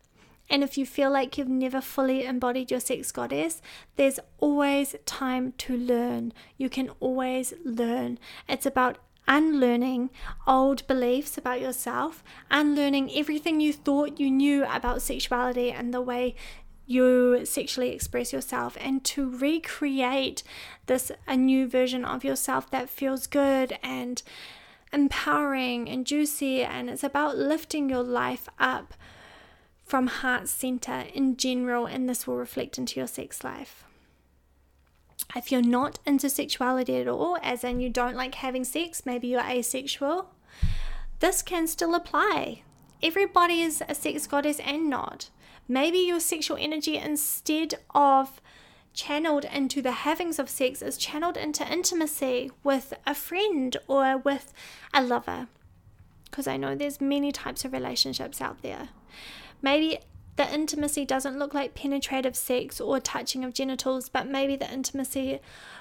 And 0.50 0.62
if 0.62 0.76
you 0.76 0.84
feel 0.86 1.10
like 1.10 1.36
you've 1.36 1.48
never 1.48 1.80
fully 1.80 2.24
embodied 2.24 2.70
your 2.70 2.80
sex 2.80 3.10
goddess, 3.10 3.62
there's 3.96 4.20
always 4.38 4.94
time 5.06 5.52
to 5.58 5.76
learn. 5.76 6.32
You 6.58 6.68
can 6.68 6.90
always 7.00 7.54
learn. 7.64 8.18
It's 8.48 8.66
about 8.66 8.98
unlearning 9.26 10.10
old 10.46 10.86
beliefs 10.86 11.38
about 11.38 11.60
yourself, 11.60 12.22
unlearning 12.50 13.10
everything 13.14 13.60
you 13.60 13.72
thought 13.72 14.20
you 14.20 14.30
knew 14.30 14.64
about 14.66 15.00
sexuality 15.00 15.72
and 15.72 15.94
the 15.94 16.02
way 16.02 16.34
you 16.86 17.44
sexually 17.44 17.90
express 17.90 18.32
yourself 18.32 18.76
and 18.80 19.04
to 19.04 19.30
recreate 19.36 20.42
this 20.86 21.10
a 21.26 21.36
new 21.36 21.66
version 21.66 22.04
of 22.04 22.24
yourself 22.24 22.70
that 22.70 22.90
feels 22.90 23.26
good 23.26 23.78
and 23.82 24.22
empowering 24.92 25.88
and 25.88 26.06
juicy 26.06 26.62
and 26.62 26.90
it's 26.90 27.02
about 27.02 27.36
lifting 27.36 27.88
your 27.88 28.02
life 28.02 28.48
up 28.58 28.94
from 29.84 30.06
heart 30.06 30.48
center 30.48 31.04
in 31.12 31.36
general 31.36 31.86
and 31.86 32.08
this 32.08 32.26
will 32.26 32.36
reflect 32.36 32.78
into 32.78 33.00
your 33.00 33.06
sex 33.06 33.42
life. 33.42 33.84
If 35.34 35.50
you're 35.50 35.62
not 35.62 35.98
into 36.06 36.28
sexuality 36.28 36.96
at 36.96 37.08
all 37.08 37.38
as 37.42 37.64
in 37.64 37.80
you 37.80 37.88
don't 37.88 38.16
like 38.16 38.36
having 38.36 38.64
sex 38.64 39.04
maybe 39.06 39.28
you're 39.28 39.40
asexual 39.40 40.30
this 41.20 41.40
can 41.40 41.66
still 41.66 41.94
apply. 41.94 42.62
Everybody 43.02 43.62
is 43.62 43.82
a 43.88 43.94
sex 43.94 44.26
goddess 44.26 44.60
and 44.60 44.90
not 44.90 45.30
Maybe 45.66 45.98
your 45.98 46.20
sexual 46.20 46.56
energy, 46.60 46.96
instead 46.96 47.74
of 47.94 48.40
channeled 48.92 49.44
into 49.44 49.80
the 49.82 49.92
havings 49.92 50.38
of 50.38 50.48
sex, 50.50 50.82
is 50.82 50.96
channeled 50.96 51.36
into 51.36 51.70
intimacy 51.70 52.50
with 52.62 52.92
a 53.06 53.14
friend 53.14 53.76
or 53.88 54.18
with 54.18 54.52
a 54.92 55.02
lover. 55.02 55.48
Because 56.26 56.46
I 56.46 56.56
know 56.56 56.74
there's 56.74 57.00
many 57.00 57.32
types 57.32 57.64
of 57.64 57.72
relationships 57.72 58.40
out 58.40 58.62
there. 58.62 58.90
Maybe 59.62 59.98
the 60.36 60.52
intimacy 60.52 61.04
doesn't 61.04 61.38
look 61.38 61.54
like 61.54 61.74
penetrative 61.74 62.36
sex 62.36 62.80
or 62.80 63.00
touching 63.00 63.44
of 63.44 63.54
genitals, 63.54 64.08
but 64.08 64.28
maybe 64.28 64.56
the 64.56 64.70
intimacy 64.70 65.40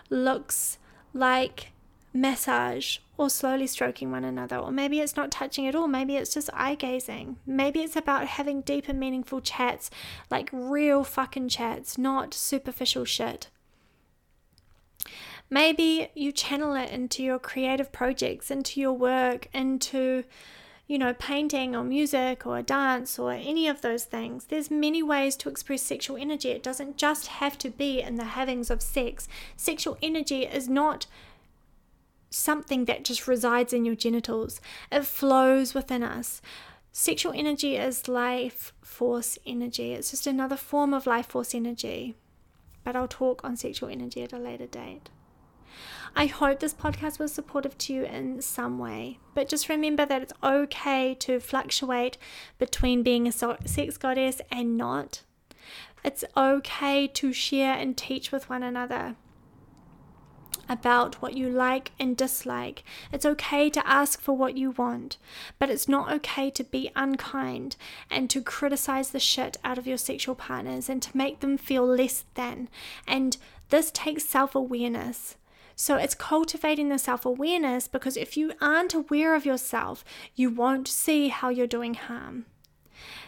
looks 0.09 0.77
like 1.13 1.72
massage 2.13 2.99
or 3.17 3.29
slowly 3.29 3.67
stroking 3.67 4.11
one 4.11 4.23
another, 4.23 4.57
or 4.57 4.71
maybe 4.71 4.99
it's 4.99 5.15
not 5.15 5.31
touching 5.31 5.67
at 5.67 5.75
all, 5.75 5.87
maybe 5.87 6.15
it's 6.15 6.33
just 6.33 6.49
eye 6.53 6.75
gazing. 6.75 7.37
Maybe 7.45 7.81
it's 7.81 7.95
about 7.95 8.27
having 8.27 8.61
deep 8.61 8.87
and 8.87 8.99
meaningful 8.99 9.41
chats, 9.41 9.89
like 10.29 10.49
real 10.51 11.03
fucking 11.03 11.49
chats, 11.49 11.97
not 11.97 12.33
superficial 12.33 13.05
shit. 13.05 13.49
Maybe 15.49 16.09
you 16.15 16.31
channel 16.31 16.73
it 16.75 16.89
into 16.89 17.23
your 17.23 17.39
creative 17.39 17.91
projects, 17.91 18.49
into 18.49 18.79
your 18.79 18.93
work, 18.93 19.47
into 19.53 20.23
you 20.87 20.97
know, 20.97 21.13
painting 21.13 21.75
or 21.75 21.83
music 21.83 22.45
or 22.45 22.61
dance 22.61 23.17
or 23.17 23.31
any 23.31 23.67
of 23.67 23.81
those 23.81 24.03
things. 24.03 24.45
There's 24.45 24.69
many 24.69 25.01
ways 25.01 25.35
to 25.37 25.49
express 25.49 25.81
sexual 25.81 26.17
energy. 26.17 26.49
It 26.49 26.61
doesn't 26.61 26.97
just 26.97 27.27
have 27.27 27.57
to 27.59 27.69
be 27.69 28.01
in 28.01 28.15
the 28.15 28.25
havings 28.25 28.69
of 28.69 28.81
sex. 28.81 29.27
Sexual 29.55 29.97
energy 30.01 30.43
is 30.43 30.67
not 30.67 31.05
something 32.33 32.85
that 32.85 33.03
just 33.05 33.27
resides 33.27 33.73
in 33.73 33.85
your 33.85 33.95
genitals, 33.95 34.59
it 34.91 35.05
flows 35.05 35.73
within 35.73 36.03
us. 36.03 36.41
Sexual 36.91 37.33
energy 37.33 37.75
is 37.75 38.07
life 38.07 38.73
force 38.81 39.37
energy, 39.45 39.93
it's 39.93 40.11
just 40.11 40.27
another 40.27 40.57
form 40.57 40.93
of 40.93 41.07
life 41.07 41.27
force 41.27 41.55
energy. 41.55 42.15
But 42.83 42.95
I'll 42.95 43.07
talk 43.07 43.43
on 43.43 43.55
sexual 43.55 43.89
energy 43.89 44.23
at 44.23 44.33
a 44.33 44.37
later 44.37 44.67
date. 44.67 45.09
I 46.15 46.27
hope 46.27 46.59
this 46.59 46.73
podcast 46.73 47.17
was 47.17 47.33
supportive 47.33 47.77
to 47.79 47.93
you 47.93 48.03
in 48.03 48.41
some 48.41 48.77
way, 48.77 49.19
but 49.33 49.49
just 49.49 49.69
remember 49.69 50.05
that 50.05 50.21
it's 50.21 50.33
okay 50.43 51.15
to 51.15 51.39
fluctuate 51.39 52.17
between 52.59 53.01
being 53.01 53.27
a 53.27 53.31
sex 53.31 53.97
goddess 53.97 54.41
and 54.51 54.77
not. 54.77 55.23
It's 56.03 56.23
okay 56.35 57.07
to 57.07 57.33
share 57.33 57.73
and 57.73 57.97
teach 57.97 58.31
with 58.31 58.49
one 58.49 58.61
another 58.61 59.15
about 60.69 61.21
what 61.21 61.35
you 61.35 61.49
like 61.49 61.91
and 61.99 62.15
dislike. 62.15 62.83
It's 63.11 63.25
okay 63.25 63.69
to 63.69 63.87
ask 63.87 64.21
for 64.21 64.35
what 64.35 64.57
you 64.57 64.71
want, 64.71 65.17
but 65.59 65.69
it's 65.69 65.87
not 65.87 66.11
okay 66.13 66.49
to 66.51 66.63
be 66.63 66.91
unkind 66.95 67.75
and 68.09 68.29
to 68.29 68.41
criticize 68.41 69.11
the 69.11 69.19
shit 69.19 69.57
out 69.63 69.77
of 69.77 69.87
your 69.87 69.97
sexual 69.97 70.35
partners 70.35 70.89
and 70.89 71.01
to 71.01 71.17
make 71.17 71.39
them 71.39 71.57
feel 71.57 71.85
less 71.85 72.25
than. 72.35 72.69
And 73.07 73.37
this 73.69 73.91
takes 73.91 74.25
self 74.25 74.55
awareness. 74.55 75.35
So 75.75 75.97
it's 75.97 76.15
cultivating 76.15 76.89
the 76.89 76.99
self 76.99 77.25
awareness 77.25 77.87
because 77.87 78.17
if 78.17 78.37
you 78.37 78.53
aren't 78.61 78.93
aware 78.93 79.35
of 79.35 79.45
yourself, 79.45 80.05
you 80.35 80.49
won't 80.49 80.87
see 80.87 81.29
how 81.29 81.49
you're 81.49 81.67
doing 81.67 81.95
harm. 81.95 82.45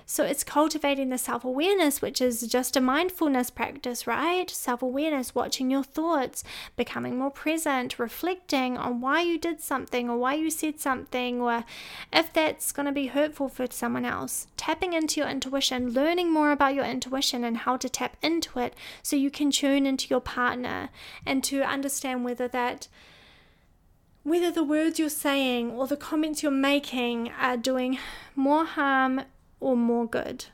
So 0.08 0.24
it's 0.24 0.44
cultivating 0.44 1.10
the 1.10 1.18
self 1.18 1.44
awareness, 1.44 2.00
which 2.02 2.22
is 2.22 2.41
just 2.41 2.78
a 2.78 2.82
mindfulness 2.82 3.50
practice, 3.50 4.06
right? 4.06 4.48
Self 4.50 4.84
awareness, 4.84 5.34
watching 5.34 5.72
your 5.72 5.84
thoughts, 5.84 6.44
becoming 6.76 7.18
more 7.18 7.32
present, 7.32 7.98
reflecting 7.98 8.78
on 8.78 9.02
why 9.02 9.22
you 9.22 9.39
did 9.39 9.62
something 9.62 10.08
or 10.08 10.18
why 10.18 10.36
you 10.36 10.52
said 10.52 10.80
something, 10.80 11.41
or 11.41 11.65
if 12.13 12.32
that's 12.32 12.72
going 12.72 12.86
to 12.86 12.91
be 12.91 13.08
hurtful 13.08 13.50
for 13.50 13.65
someone 13.72 14.06
else. 14.06 14.46
Tapping 14.58 14.94
into 14.94 15.20
your 15.20 15.30
intuition, 15.30 15.91
learning 15.91 16.32
more 16.32 16.52
about 16.52 16.76
your 16.76 16.86
intuition 16.86 17.44
and 17.44 17.58
how 17.58 17.76
to 17.78 17.89
tap 17.89 18.15
into 18.22 18.60
it 18.60 18.76
so 19.02 19.15
you 19.15 19.32
can 19.32 19.50
tune 19.50 19.88
into 19.88 20.08
your 20.10 20.22
partner 20.22 20.89
and 21.26 21.44
to 21.46 21.63
understand 21.63 22.24
whether 22.24 22.48
that 22.48 22.88
whether 24.22 24.50
the 24.50 24.63
words 24.63 24.98
you're 24.98 25.08
saying 25.08 25.70
or 25.70 25.86
the 25.86 25.96
comments 25.96 26.41
you're 26.41 26.52
making 26.52 27.32
are 27.39 27.56
doing 27.56 28.00
more 28.36 28.65
harm 28.65 29.22
or 29.65 29.75
more 29.75 30.08
good. 30.08 30.45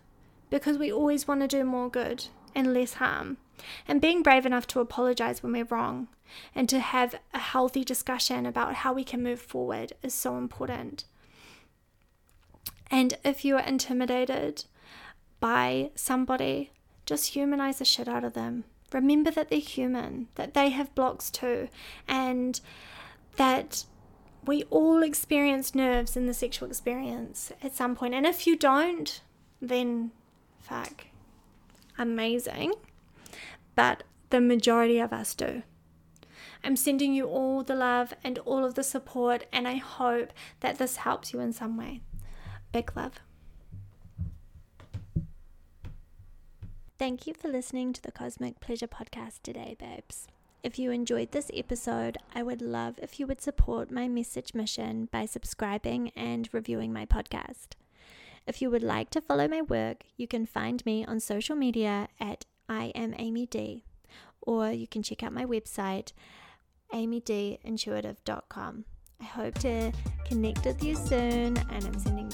because 0.52 0.78
we 0.78 0.92
always 0.92 1.28
want 1.28 1.40
to 1.42 1.48
do 1.48 1.64
more 1.64 1.90
good 1.90 2.26
and 2.54 2.74
less 2.74 2.96
harm. 2.96 3.38
And 3.88 4.02
being 4.02 4.22
brave 4.22 4.46
enough 4.46 4.68
to 4.68 4.80
apologize 4.80 5.42
when 5.42 5.54
we're 5.54 5.64
wrong 5.64 6.10
and 6.54 6.68
to 6.70 6.80
have 6.80 7.16
a 7.34 7.40
healthy 7.40 7.84
discussion 7.84 8.46
about 8.46 8.76
how 8.76 8.94
we 8.94 9.04
can 9.04 9.24
move 9.24 9.40
forward 9.40 9.94
is 10.04 10.14
so 10.14 10.38
important. 10.38 11.06
And 12.90 13.18
if 13.24 13.46
you 13.46 13.56
are 13.56 13.64
intimidated 13.66 14.66
by 15.40 15.92
somebody, 15.96 16.72
just 17.06 17.34
humanize 17.34 17.80
the 17.80 17.86
shit 17.86 18.10
out 18.10 18.26
of 18.26 18.34
them. 18.34 18.66
Remember 18.92 19.32
that 19.32 19.50
they're 19.50 19.60
human, 19.60 20.28
that 20.36 20.54
they 20.54 20.70
have 20.70 20.94
blocks 20.96 21.30
too, 21.32 21.70
and 22.10 22.60
that 23.38 23.86
we 24.46 24.64
all 24.64 25.04
experience 25.04 25.76
nerves 25.76 26.18
in 26.18 26.26
the 26.26 26.34
sexual 26.34 26.68
experience 26.70 27.52
at 27.62 27.76
some 27.76 27.96
point. 27.96 28.14
And 28.14 28.26
if 28.26 28.48
you 28.48 28.58
don't, 28.58 29.22
then 29.62 30.12
fuck, 30.60 31.06
amazing. 31.98 32.74
But 33.76 34.04
the 34.30 34.42
majority 34.42 35.00
of 35.00 35.14
us 35.14 35.36
do. 35.36 35.64
I'm 36.64 36.76
sending 36.76 37.14
you 37.14 37.26
all 37.26 37.64
the 37.64 37.76
love 37.76 38.14
and 38.24 38.38
all 38.40 38.64
of 38.64 38.76
the 38.76 38.84
support, 38.84 39.46
and 39.52 39.68
I 39.68 39.76
hope 39.76 40.32
that 40.60 40.78
this 40.78 40.98
helps 40.98 41.34
you 41.34 41.40
in 41.40 41.54
some 41.54 41.78
way. 41.78 42.02
Big 42.72 42.96
love. 42.96 43.14
Thank 47.00 47.26
you 47.26 47.34
for 47.34 47.48
listening 47.48 47.94
to 47.94 48.02
the 48.02 48.12
Cosmic 48.12 48.60
Pleasure 48.60 48.88
Podcast 48.88 49.42
today, 49.42 49.76
babes. 49.80 50.28
If 50.64 50.78
you 50.78 50.92
enjoyed 50.92 51.32
this 51.32 51.50
episode, 51.56 52.20
I 52.36 52.44
would 52.44 52.62
love 52.62 53.00
if 53.02 53.20
you 53.20 53.26
would 53.26 53.42
support 53.42 53.90
my 53.90 54.08
message 54.08 54.54
mission 54.54 55.10
by 55.12 55.26
subscribing 55.26 56.12
and 56.16 56.48
reviewing 56.52 56.94
my 56.94 57.08
podcast. 57.08 57.70
If 58.46 58.62
you 58.62 58.70
would 58.70 58.84
like 58.84 59.10
to 59.12 59.22
follow 59.22 59.48
my 59.48 59.64
work, 59.64 60.04
you 60.18 60.28
can 60.28 60.46
find 60.46 60.86
me 60.86 61.04
on 61.04 61.20
social 61.20 61.56
media 61.56 62.10
at 62.20 62.46
I 62.70 62.92
am 62.94 63.16
Amy 63.18 63.48
Dee, 63.48 63.86
or 64.40 64.70
you 64.70 64.88
can 64.88 65.02
check 65.02 65.24
out 65.24 65.34
my 65.34 65.46
website, 65.46 66.12
amydeeintuitive.com. 66.94 68.86
I 69.20 69.24
hope 69.24 69.56
to 69.60 69.92
connect 70.26 70.66
with 70.66 70.84
you 70.84 70.96
soon, 70.96 71.58
and 71.58 71.86
I'm 71.86 72.00
sending 72.00 72.32